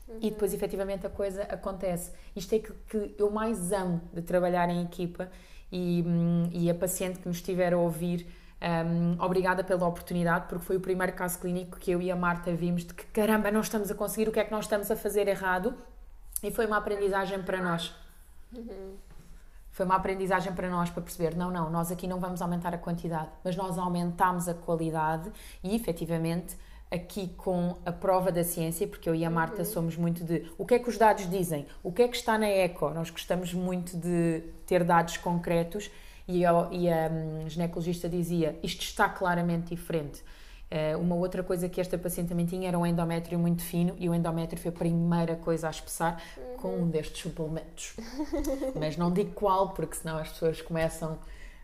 uhum. 0.08 0.18
e 0.22 0.30
depois 0.30 0.54
efetivamente 0.54 1.06
a 1.06 1.10
coisa 1.10 1.42
acontece. 1.44 2.12
Isto 2.34 2.54
é 2.54 2.58
que, 2.60 2.72
que 2.88 3.14
eu 3.18 3.30
mais 3.30 3.72
amo 3.72 4.00
de 4.12 4.22
trabalhar 4.22 4.70
em 4.70 4.82
equipa 4.82 5.30
e, 5.70 6.02
hum, 6.06 6.48
e 6.52 6.70
a 6.70 6.74
paciente 6.74 7.18
que 7.18 7.28
nos 7.28 7.36
estiver 7.36 7.74
a 7.74 7.78
ouvir. 7.78 8.26
Um, 8.62 9.22
obrigada 9.22 9.64
pela 9.64 9.86
oportunidade, 9.86 10.46
porque 10.46 10.64
foi 10.64 10.76
o 10.76 10.80
primeiro 10.80 11.14
caso 11.14 11.38
clínico 11.38 11.78
que 11.78 11.90
eu 11.90 12.02
e 12.02 12.10
a 12.10 12.16
Marta 12.16 12.52
vimos 12.52 12.84
de 12.84 12.92
que 12.92 13.04
caramba, 13.06 13.50
não 13.50 13.60
estamos 13.60 13.90
a 13.90 13.94
conseguir, 13.94 14.28
o 14.28 14.32
que 14.32 14.40
é 14.40 14.44
que 14.44 14.50
nós 14.50 14.66
estamos 14.66 14.90
a 14.90 14.96
fazer 14.96 15.28
errado, 15.28 15.74
e 16.42 16.50
foi 16.50 16.66
uma 16.66 16.76
aprendizagem 16.76 17.42
para 17.42 17.62
nós. 17.62 17.94
Uhum 18.52 19.09
foi 19.70 19.86
uma 19.86 19.96
aprendizagem 19.96 20.52
para 20.52 20.68
nós 20.68 20.90
para 20.90 21.02
perceber, 21.02 21.36
não, 21.36 21.50
não, 21.50 21.70
nós 21.70 21.90
aqui 21.90 22.06
não 22.06 22.18
vamos 22.18 22.42
aumentar 22.42 22.74
a 22.74 22.78
quantidade, 22.78 23.28
mas 23.44 23.56
nós 23.56 23.78
aumentamos 23.78 24.48
a 24.48 24.54
qualidade 24.54 25.30
e 25.62 25.74
efetivamente 25.74 26.56
aqui 26.90 27.28
com 27.36 27.76
a 27.86 27.92
prova 27.92 28.32
da 28.32 28.42
ciência, 28.42 28.86
porque 28.86 29.08
eu 29.08 29.14
e 29.14 29.24
a 29.24 29.30
Marta 29.30 29.58
uhum. 29.58 29.64
somos 29.64 29.96
muito 29.96 30.24
de 30.24 30.50
o 30.58 30.66
que 30.66 30.74
é 30.74 30.78
que 30.78 30.88
os 30.88 30.98
dados 30.98 31.30
dizem, 31.30 31.66
o 31.82 31.92
que 31.92 32.02
é 32.02 32.08
que 32.08 32.16
está 32.16 32.36
na 32.36 32.48
eco, 32.48 32.90
nós 32.90 33.10
gostamos 33.10 33.54
muito 33.54 33.96
de 33.96 34.42
ter 34.66 34.82
dados 34.82 35.16
concretos 35.16 35.90
e 36.26 36.44
a, 36.44 36.68
e 36.72 36.90
a 36.90 37.08
um, 37.08 37.48
ginecologista 37.48 38.08
dizia 38.08 38.58
isto 38.62 38.82
está 38.82 39.08
claramente 39.08 39.74
diferente. 39.74 40.22
Uh, 40.72 40.96
uma 41.00 41.16
outra 41.16 41.42
coisa 41.42 41.68
que 41.68 41.80
esta 41.80 41.98
paciente 41.98 42.28
também 42.28 42.46
tinha 42.46 42.68
era 42.68 42.78
um 42.78 42.86
endométrio 42.86 43.36
muito 43.36 43.60
fino 43.60 43.96
e 43.98 44.08
o 44.08 44.14
endométrio 44.14 44.60
foi 44.60 44.70
a 44.70 44.74
primeira 44.74 45.34
coisa 45.34 45.66
a 45.66 45.70
espessar 45.70 46.22
uhum. 46.36 46.56
com 46.58 46.76
um 46.76 46.88
destes 46.88 47.22
suplementos. 47.22 47.96
Mas 48.78 48.96
não 48.96 49.12
digo 49.12 49.32
qual, 49.32 49.70
porque 49.70 49.96
senão 49.96 50.16
as 50.18 50.28
pessoas 50.28 50.62
começam 50.62 51.18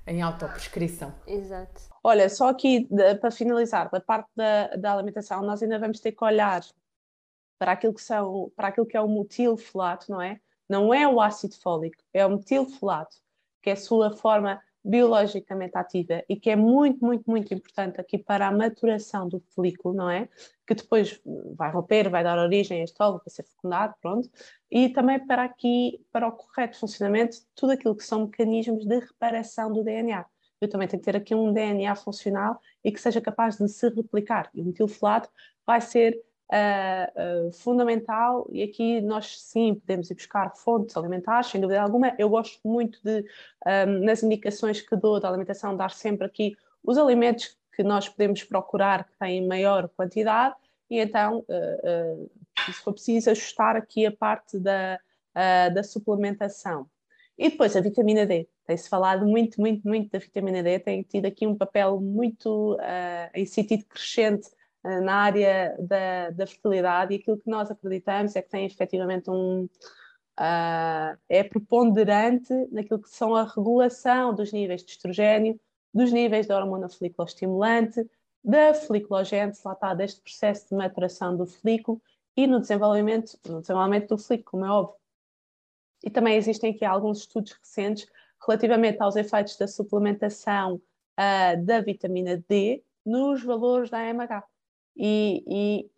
em 0.06 0.22
autoprescrição. 0.22 1.14
Exato. 1.24 1.82
Olha, 2.02 2.28
só 2.28 2.48
aqui 2.48 2.86
de, 2.90 3.14
para 3.16 3.30
finalizar, 3.30 3.90
da 3.90 4.00
parte 4.00 4.28
da, 4.34 4.68
da 4.76 4.92
alimentação, 4.92 5.42
nós 5.42 5.62
ainda 5.62 5.78
vamos 5.78 6.00
ter 6.00 6.12
que 6.12 6.24
olhar 6.24 6.64
para 7.58 7.72
aquilo 7.72 7.94
que, 7.94 8.02
são, 8.02 8.50
para 8.56 8.68
aquilo 8.68 8.86
que 8.86 8.96
é 8.96 9.00
o 9.00 9.08
metilfolato, 9.08 10.10
não 10.10 10.20
é? 10.20 10.40
Não 10.68 10.92
é 10.92 11.06
o 11.06 11.20
ácido 11.20 11.56
fólico, 11.56 12.02
é 12.12 12.26
o 12.26 12.30
metilfolato, 12.30 13.16
que 13.62 13.70
é 13.70 13.72
a 13.72 13.76
sua 13.76 14.16
forma 14.16 14.60
biologicamente 14.86 15.76
ativa 15.76 16.22
e 16.28 16.36
que 16.36 16.48
é 16.48 16.56
muito, 16.56 17.04
muito, 17.04 17.28
muito 17.28 17.52
importante 17.52 18.00
aqui 18.00 18.16
para 18.16 18.46
a 18.46 18.52
maturação 18.52 19.28
do 19.28 19.40
folículo, 19.54 19.94
não 19.94 20.08
é? 20.08 20.28
Que 20.66 20.74
depois 20.74 21.20
vai 21.56 21.72
romper, 21.72 22.08
vai 22.08 22.22
dar 22.22 22.38
origem 22.38 22.80
a 22.80 22.84
este 22.84 23.02
óvulo 23.02 23.20
para 23.20 23.32
ser 23.32 23.42
fecundado, 23.42 23.94
pronto. 24.00 24.30
E 24.70 24.88
também 24.88 25.24
para 25.26 25.42
aqui, 25.42 26.00
para 26.12 26.28
o 26.28 26.32
correto 26.32 26.78
funcionamento 26.78 27.38
tudo 27.54 27.72
aquilo 27.72 27.96
que 27.96 28.04
são 28.04 28.26
mecanismos 28.26 28.86
de 28.86 28.98
reparação 29.00 29.72
do 29.72 29.82
DNA. 29.82 30.24
Eu 30.60 30.68
também 30.68 30.86
tenho 30.88 31.02
que 31.02 31.10
ter 31.10 31.16
aqui 31.16 31.34
um 31.34 31.52
DNA 31.52 31.94
funcional 31.96 32.60
e 32.84 32.92
que 32.92 33.00
seja 33.00 33.20
capaz 33.20 33.58
de 33.58 33.68
se 33.68 33.88
replicar. 33.88 34.48
E 34.54 34.62
o 34.62 34.64
metilfolato 34.64 35.28
vai 35.66 35.80
ser 35.80 36.16
uh, 36.52 37.48
uh, 37.48 37.52
fundamental 37.52 38.46
e 38.50 38.62
aqui 38.62 39.00
nós 39.00 39.40
sim 39.40 39.74
podemos 39.74 40.10
ir 40.10 40.14
buscar 40.14 40.54
fontes 40.56 40.96
alimentares, 40.96 41.48
sem 41.48 41.60
dúvida 41.60 41.80
alguma. 41.80 42.14
Eu 42.18 42.28
gosto 42.28 42.60
muito 42.64 43.00
de, 43.02 43.24
um, 43.66 44.04
nas 44.04 44.22
indicações 44.22 44.80
que 44.80 44.96
dou 44.96 45.20
da 45.20 45.28
alimentação, 45.28 45.76
dar 45.76 45.90
sempre 45.90 46.26
aqui 46.26 46.56
os 46.82 46.98
alimentos 46.98 47.56
que 47.74 47.82
nós 47.82 48.08
podemos 48.08 48.42
procurar 48.44 49.04
que 49.04 49.18
têm 49.18 49.46
maior 49.46 49.88
quantidade 49.88 50.54
e 50.88 51.00
então, 51.00 51.44
uh, 51.48 52.30
se 52.64 52.72
for 52.74 52.92
preciso, 52.92 53.30
ajustar 53.30 53.76
aqui 53.76 54.06
a 54.06 54.12
parte 54.12 54.58
da, 54.58 54.98
da 55.74 55.82
suplementação. 55.82 56.88
E 57.36 57.50
depois 57.50 57.76
a 57.76 57.80
vitamina 57.80 58.24
D. 58.24 58.48
Tem-se 58.66 58.88
falado 58.88 59.26
muito, 59.26 59.60
muito, 59.60 59.86
muito 59.86 60.10
da 60.10 60.18
vitamina 60.18 60.62
D, 60.62 60.78
tem 60.78 61.02
tido 61.02 61.26
aqui 61.26 61.46
um 61.46 61.54
papel 61.54 62.00
muito 62.00 62.74
uh, 62.74 63.30
em 63.34 63.44
sentido 63.44 63.84
crescente 63.84 64.48
na 65.02 65.14
área 65.16 65.76
da, 65.78 66.30
da, 66.30 66.46
fertilidade 66.46 67.12
e 67.12 67.18
aquilo 67.18 67.38
que 67.38 67.50
nós 67.50 67.70
acreditamos 67.70 68.36
é 68.36 68.42
que 68.42 68.50
tem 68.50 68.64
efetivamente 68.64 69.30
um. 69.30 69.68
Uh, 70.38 71.16
é 71.30 71.42
preponderante 71.42 72.52
naquilo 72.70 73.00
que 73.00 73.08
são 73.08 73.34
a 73.34 73.44
regulação 73.44 74.34
dos 74.34 74.52
níveis 74.52 74.84
de 74.84 74.90
estrogênio, 74.90 75.58
dos 75.94 76.12
níveis 76.12 76.46
da 76.46 76.58
hormona 76.58 76.90
foliculoestimulante, 76.90 78.06
da 78.44 78.74
foliculogênese, 78.74 79.62
lá 79.64 79.72
está, 79.72 79.94
deste 79.94 80.20
processo 80.20 80.68
de 80.68 80.74
maturação 80.74 81.34
do 81.34 81.46
folículo 81.46 82.02
e 82.36 82.46
no 82.46 82.60
desenvolvimento, 82.60 83.38
no 83.48 83.62
desenvolvimento 83.62 84.08
do 84.08 84.18
folículo, 84.18 84.50
como 84.50 84.64
é 84.66 84.70
óbvio. 84.70 84.96
E 86.04 86.10
também 86.10 86.36
existem 86.36 86.74
aqui 86.74 86.84
alguns 86.84 87.20
estudos 87.20 87.52
recentes 87.52 88.06
relativamente 88.46 89.02
aos 89.02 89.16
efeitos 89.16 89.56
da 89.56 89.66
suplementação 89.66 90.74
uh, 90.74 91.64
da 91.64 91.80
vitamina 91.80 92.36
D 92.46 92.84
nos 93.06 93.42
valores 93.42 93.88
da 93.88 93.98
AMH 93.98 94.44
e, 94.96 95.44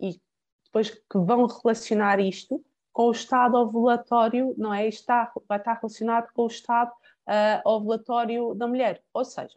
e, 0.00 0.08
e 0.08 0.20
depois 0.64 0.90
que 0.90 1.18
vão 1.18 1.46
relacionar 1.46 2.20
isto 2.20 2.62
com 2.92 3.04
o 3.04 3.12
estado 3.12 3.56
ovulatório, 3.56 4.54
não 4.58 4.74
é? 4.74 4.88
Está, 4.88 5.32
vai 5.48 5.58
estar 5.58 5.74
relacionado 5.74 6.32
com 6.32 6.42
o 6.42 6.48
estado 6.48 6.90
uh, 6.90 7.68
ovulatório 7.68 8.54
da 8.54 8.66
mulher. 8.66 9.02
Ou 9.14 9.24
seja, 9.24 9.56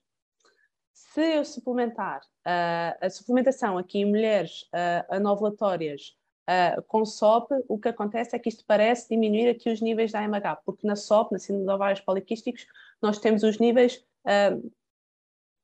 se 0.93 1.37
eu 1.37 1.43
suplementar 1.43 2.21
uh, 2.21 2.97
a 3.01 3.09
suplementação 3.09 3.77
aqui 3.77 3.99
em 3.99 4.05
mulheres 4.05 4.63
uh, 4.73 5.15
anovulatórias 5.15 6.15
uh, 6.47 6.81
com 6.83 7.03
SOP, 7.03 7.51
o 7.67 7.79
que 7.79 7.89
acontece 7.89 8.35
é 8.35 8.39
que 8.39 8.49
isto 8.49 8.63
parece 8.65 9.09
diminuir 9.09 9.49
aqui 9.49 9.69
os 9.69 9.81
níveis 9.81 10.11
da 10.11 10.19
AMH, 10.19 10.61
porque 10.63 10.85
na 10.85 10.95
SOP, 10.95 11.31
na 11.31 11.39
síndrome 11.39 11.65
de 11.65 11.73
ovários 11.73 12.01
poliquísticos, 12.01 12.67
nós 13.01 13.17
temos 13.19 13.43
os 13.43 13.57
níveis 13.57 14.05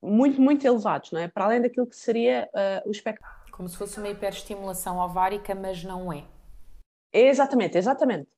muito, 0.01 0.41
muito 0.41 0.65
elevados, 0.65 1.11
não 1.11 1.19
é? 1.19 1.27
Para 1.27 1.45
além 1.45 1.61
daquilo 1.61 1.85
que 1.85 1.95
seria 1.95 2.49
o 2.85 2.91
espectro 2.91 3.36
como 3.57 3.67
se 3.67 3.75
fosse 3.75 3.97
uma 3.97 4.07
hiperestimulação 4.07 4.99
ovárica, 4.99 5.55
mas 5.55 5.83
não 5.83 6.13
é. 6.13 6.23
Exatamente, 7.11 7.75
exatamente. 7.75 8.29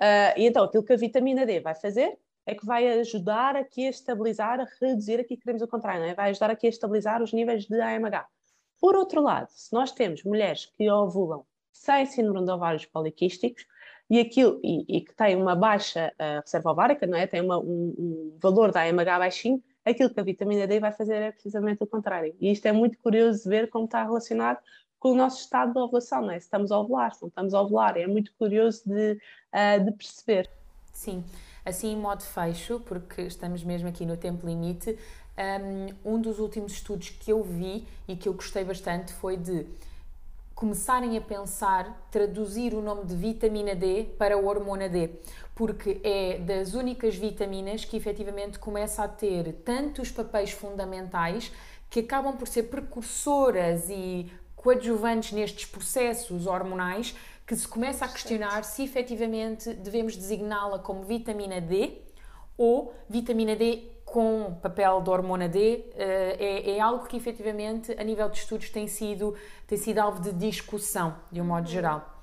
Uh, 0.00 0.32
e 0.38 0.46
então, 0.46 0.64
aquilo 0.64 0.82
que 0.82 0.94
a 0.94 0.96
vitamina 0.96 1.44
D 1.44 1.60
vai 1.60 1.74
fazer 1.74 2.18
é 2.46 2.54
que 2.54 2.64
vai 2.64 2.88
ajudar 3.00 3.56
aqui 3.56 3.86
a 3.86 3.90
estabilizar, 3.90 4.58
a 4.60 4.66
reduzir, 4.80 5.20
aqui 5.20 5.36
queremos 5.36 5.60
o 5.60 5.68
contrário, 5.68 6.04
é? 6.04 6.14
vai 6.14 6.30
ajudar 6.30 6.50
aqui 6.50 6.66
a 6.66 6.70
estabilizar 6.70 7.22
os 7.22 7.32
níveis 7.32 7.66
de 7.66 7.78
AMH. 7.78 8.26
Por 8.80 8.96
outro 8.96 9.22
lado, 9.22 9.48
se 9.50 9.72
nós 9.72 9.92
temos 9.92 10.24
mulheres 10.24 10.66
que 10.66 10.90
ovulam 10.90 11.44
sem 11.70 12.06
síndrome 12.06 12.46
de 12.46 12.52
ovários 12.52 12.86
poliquísticos 12.86 13.66
e, 14.08 14.18
aquilo, 14.18 14.60
e, 14.64 14.96
e 14.96 15.00
que 15.02 15.14
têm 15.14 15.36
uma 15.36 15.54
baixa 15.54 16.12
uh, 16.14 16.40
reserva 16.40 16.70
ovárica, 16.70 17.06
não 17.06 17.18
é? 17.18 17.26
tem 17.26 17.42
uma, 17.42 17.58
um, 17.58 17.94
um 17.98 18.38
valor 18.40 18.72
da 18.72 18.82
AMH 18.82 19.18
baixinho, 19.18 19.62
aquilo 19.84 20.10
que 20.10 20.20
a 20.20 20.22
vitamina 20.22 20.66
D 20.66 20.80
vai 20.80 20.92
fazer 20.92 21.16
é 21.16 21.32
precisamente 21.32 21.82
o 21.82 21.86
contrário. 21.86 22.34
E 22.40 22.50
isto 22.50 22.66
é 22.66 22.72
muito 22.72 22.98
curioso 22.98 23.48
ver 23.48 23.68
como 23.68 23.84
está 23.84 24.02
relacionado 24.02 24.58
com 24.98 25.12
o 25.12 25.14
nosso 25.14 25.40
estado 25.42 25.72
de 25.72 25.78
ovulação, 25.78 26.22
não 26.22 26.30
é? 26.30 26.38
Se 26.38 26.46
estamos 26.46 26.72
a 26.72 26.78
ovular, 26.78 27.14
se 27.14 27.20
não 27.20 27.28
estamos 27.28 27.52
a 27.52 27.60
ovular, 27.60 27.96
é 27.98 28.06
muito 28.06 28.32
curioso 28.38 28.82
de, 28.86 29.12
uh, 29.52 29.84
de 29.84 29.92
perceber. 29.92 30.50
Sim, 30.92 31.22
assim 31.64 31.92
em 31.92 31.96
modo 31.96 32.22
fecho, 32.22 32.80
porque 32.80 33.22
estamos 33.22 33.62
mesmo 33.62 33.88
aqui 33.88 34.06
no 34.06 34.16
tempo 34.16 34.46
limite, 34.46 34.98
um, 36.04 36.14
um 36.14 36.20
dos 36.20 36.38
últimos 36.38 36.72
estudos 36.72 37.10
que 37.10 37.30
eu 37.30 37.42
vi 37.42 37.86
e 38.08 38.16
que 38.16 38.28
eu 38.28 38.34
gostei 38.34 38.64
bastante 38.64 39.12
foi 39.12 39.36
de 39.36 39.66
começarem 40.54 41.16
a 41.16 41.20
pensar 41.20 42.06
traduzir 42.10 42.74
o 42.74 42.80
nome 42.80 43.04
de 43.04 43.14
vitamina 43.14 43.74
D 43.74 44.04
para 44.16 44.38
hormona 44.38 44.88
D, 44.88 45.10
porque 45.54 46.00
é 46.04 46.38
das 46.38 46.74
únicas 46.74 47.16
vitaminas 47.16 47.84
que 47.84 47.96
efetivamente 47.96 48.58
começa 48.58 49.02
a 49.02 49.08
ter 49.08 49.52
tantos 49.64 50.10
papéis 50.10 50.52
fundamentais 50.52 51.52
que 51.90 52.00
acabam 52.00 52.36
por 52.36 52.48
ser 52.48 52.64
precursoras 52.64 53.88
e 53.88 54.32
coadjuvantes 54.56 55.32
nestes 55.32 55.66
processos 55.66 56.46
hormonais 56.46 57.14
que 57.46 57.54
se 57.54 57.68
começa 57.68 58.04
a 58.04 58.08
questionar 58.08 58.64
se 58.64 58.82
efetivamente 58.82 59.74
devemos 59.74 60.16
designá-la 60.16 60.78
como 60.78 61.04
vitamina 61.04 61.60
D 61.60 62.00
ou 62.56 62.94
vitamina 63.08 63.54
D 63.54 63.93
com 64.14 64.54
papel 64.62 65.00
de 65.00 65.10
hormona 65.10 65.48
D 65.48 65.86
eh, 65.96 66.36
é, 66.38 66.70
é, 66.76 66.80
algo 66.80 67.04
que 67.04 67.16
efetivamente 67.16 67.90
a 67.98 68.04
nível 68.04 68.28
de 68.28 68.38
estudos 68.38 68.70
tem 68.70 68.86
sido, 68.86 69.34
tem 69.66 69.76
sido 69.76 69.98
alvo 69.98 70.22
de 70.22 70.32
discussão, 70.32 71.16
de 71.32 71.40
um 71.40 71.44
modo 71.44 71.68
geral. 71.68 72.22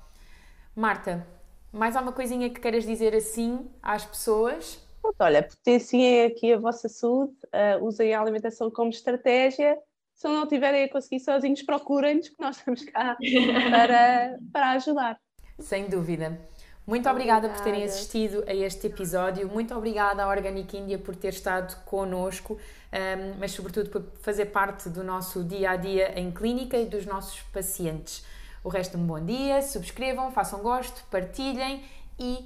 Marta, 0.74 1.26
mais 1.70 1.94
alguma 1.94 2.14
coisinha 2.14 2.48
que 2.48 2.58
queiras 2.58 2.86
dizer 2.86 3.14
assim 3.14 3.70
às 3.82 4.06
pessoas? 4.06 4.82
Olha, 5.18 5.42
potenciem 5.42 6.24
aqui 6.24 6.54
a 6.54 6.58
vossa 6.58 6.88
saúde, 6.88 7.34
uh, 7.48 7.84
usem 7.84 8.14
a 8.14 8.22
alimentação 8.22 8.70
como 8.70 8.88
estratégia. 8.88 9.76
Se 10.14 10.26
não 10.26 10.46
tiverem 10.46 10.84
a 10.84 10.88
conseguir 10.90 11.20
sozinhos, 11.20 11.60
procurem-nos, 11.60 12.30
que 12.30 12.40
nós 12.40 12.56
estamos 12.56 12.86
cá 12.86 13.18
para, 13.70 14.38
para 14.50 14.70
ajudar. 14.70 15.20
Sem 15.58 15.90
dúvida. 15.90 16.40
Muito 16.84 17.08
obrigada, 17.08 17.46
obrigada, 17.46 17.48
por 17.48 17.64
terem 17.64 17.84
assistido 17.84 18.44
a 18.46 18.52
este 18.52 18.88
episódio. 18.88 19.48
Muito 19.48 19.74
obrigada 19.74 20.24
à 20.24 20.28
Organic 20.28 20.76
India 20.76 20.98
por 20.98 21.14
ter 21.14 21.28
estado 21.28 21.76
connosco, 21.84 22.54
um, 22.54 23.38
mas 23.38 23.52
sobretudo 23.52 23.88
por 23.88 24.02
fazer 24.20 24.46
parte 24.46 24.88
do 24.88 25.04
nosso 25.04 25.44
dia 25.44 25.70
a 25.70 25.76
dia 25.76 26.18
em 26.18 26.30
clínica 26.32 26.76
e 26.76 26.86
dos 26.86 27.06
nossos 27.06 27.40
pacientes. 27.52 28.24
O 28.64 28.68
resto, 28.68 28.98
um 28.98 29.06
bom 29.06 29.24
dia, 29.24 29.62
subscrevam, 29.62 30.32
façam 30.32 30.60
gosto, 30.60 31.04
partilhem 31.10 31.84
e 32.18 32.44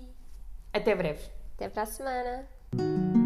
até 0.73 0.95
breve. 0.95 1.25
Até 1.55 1.69
para 1.69 1.83
a 1.83 1.87
semana. 1.87 3.26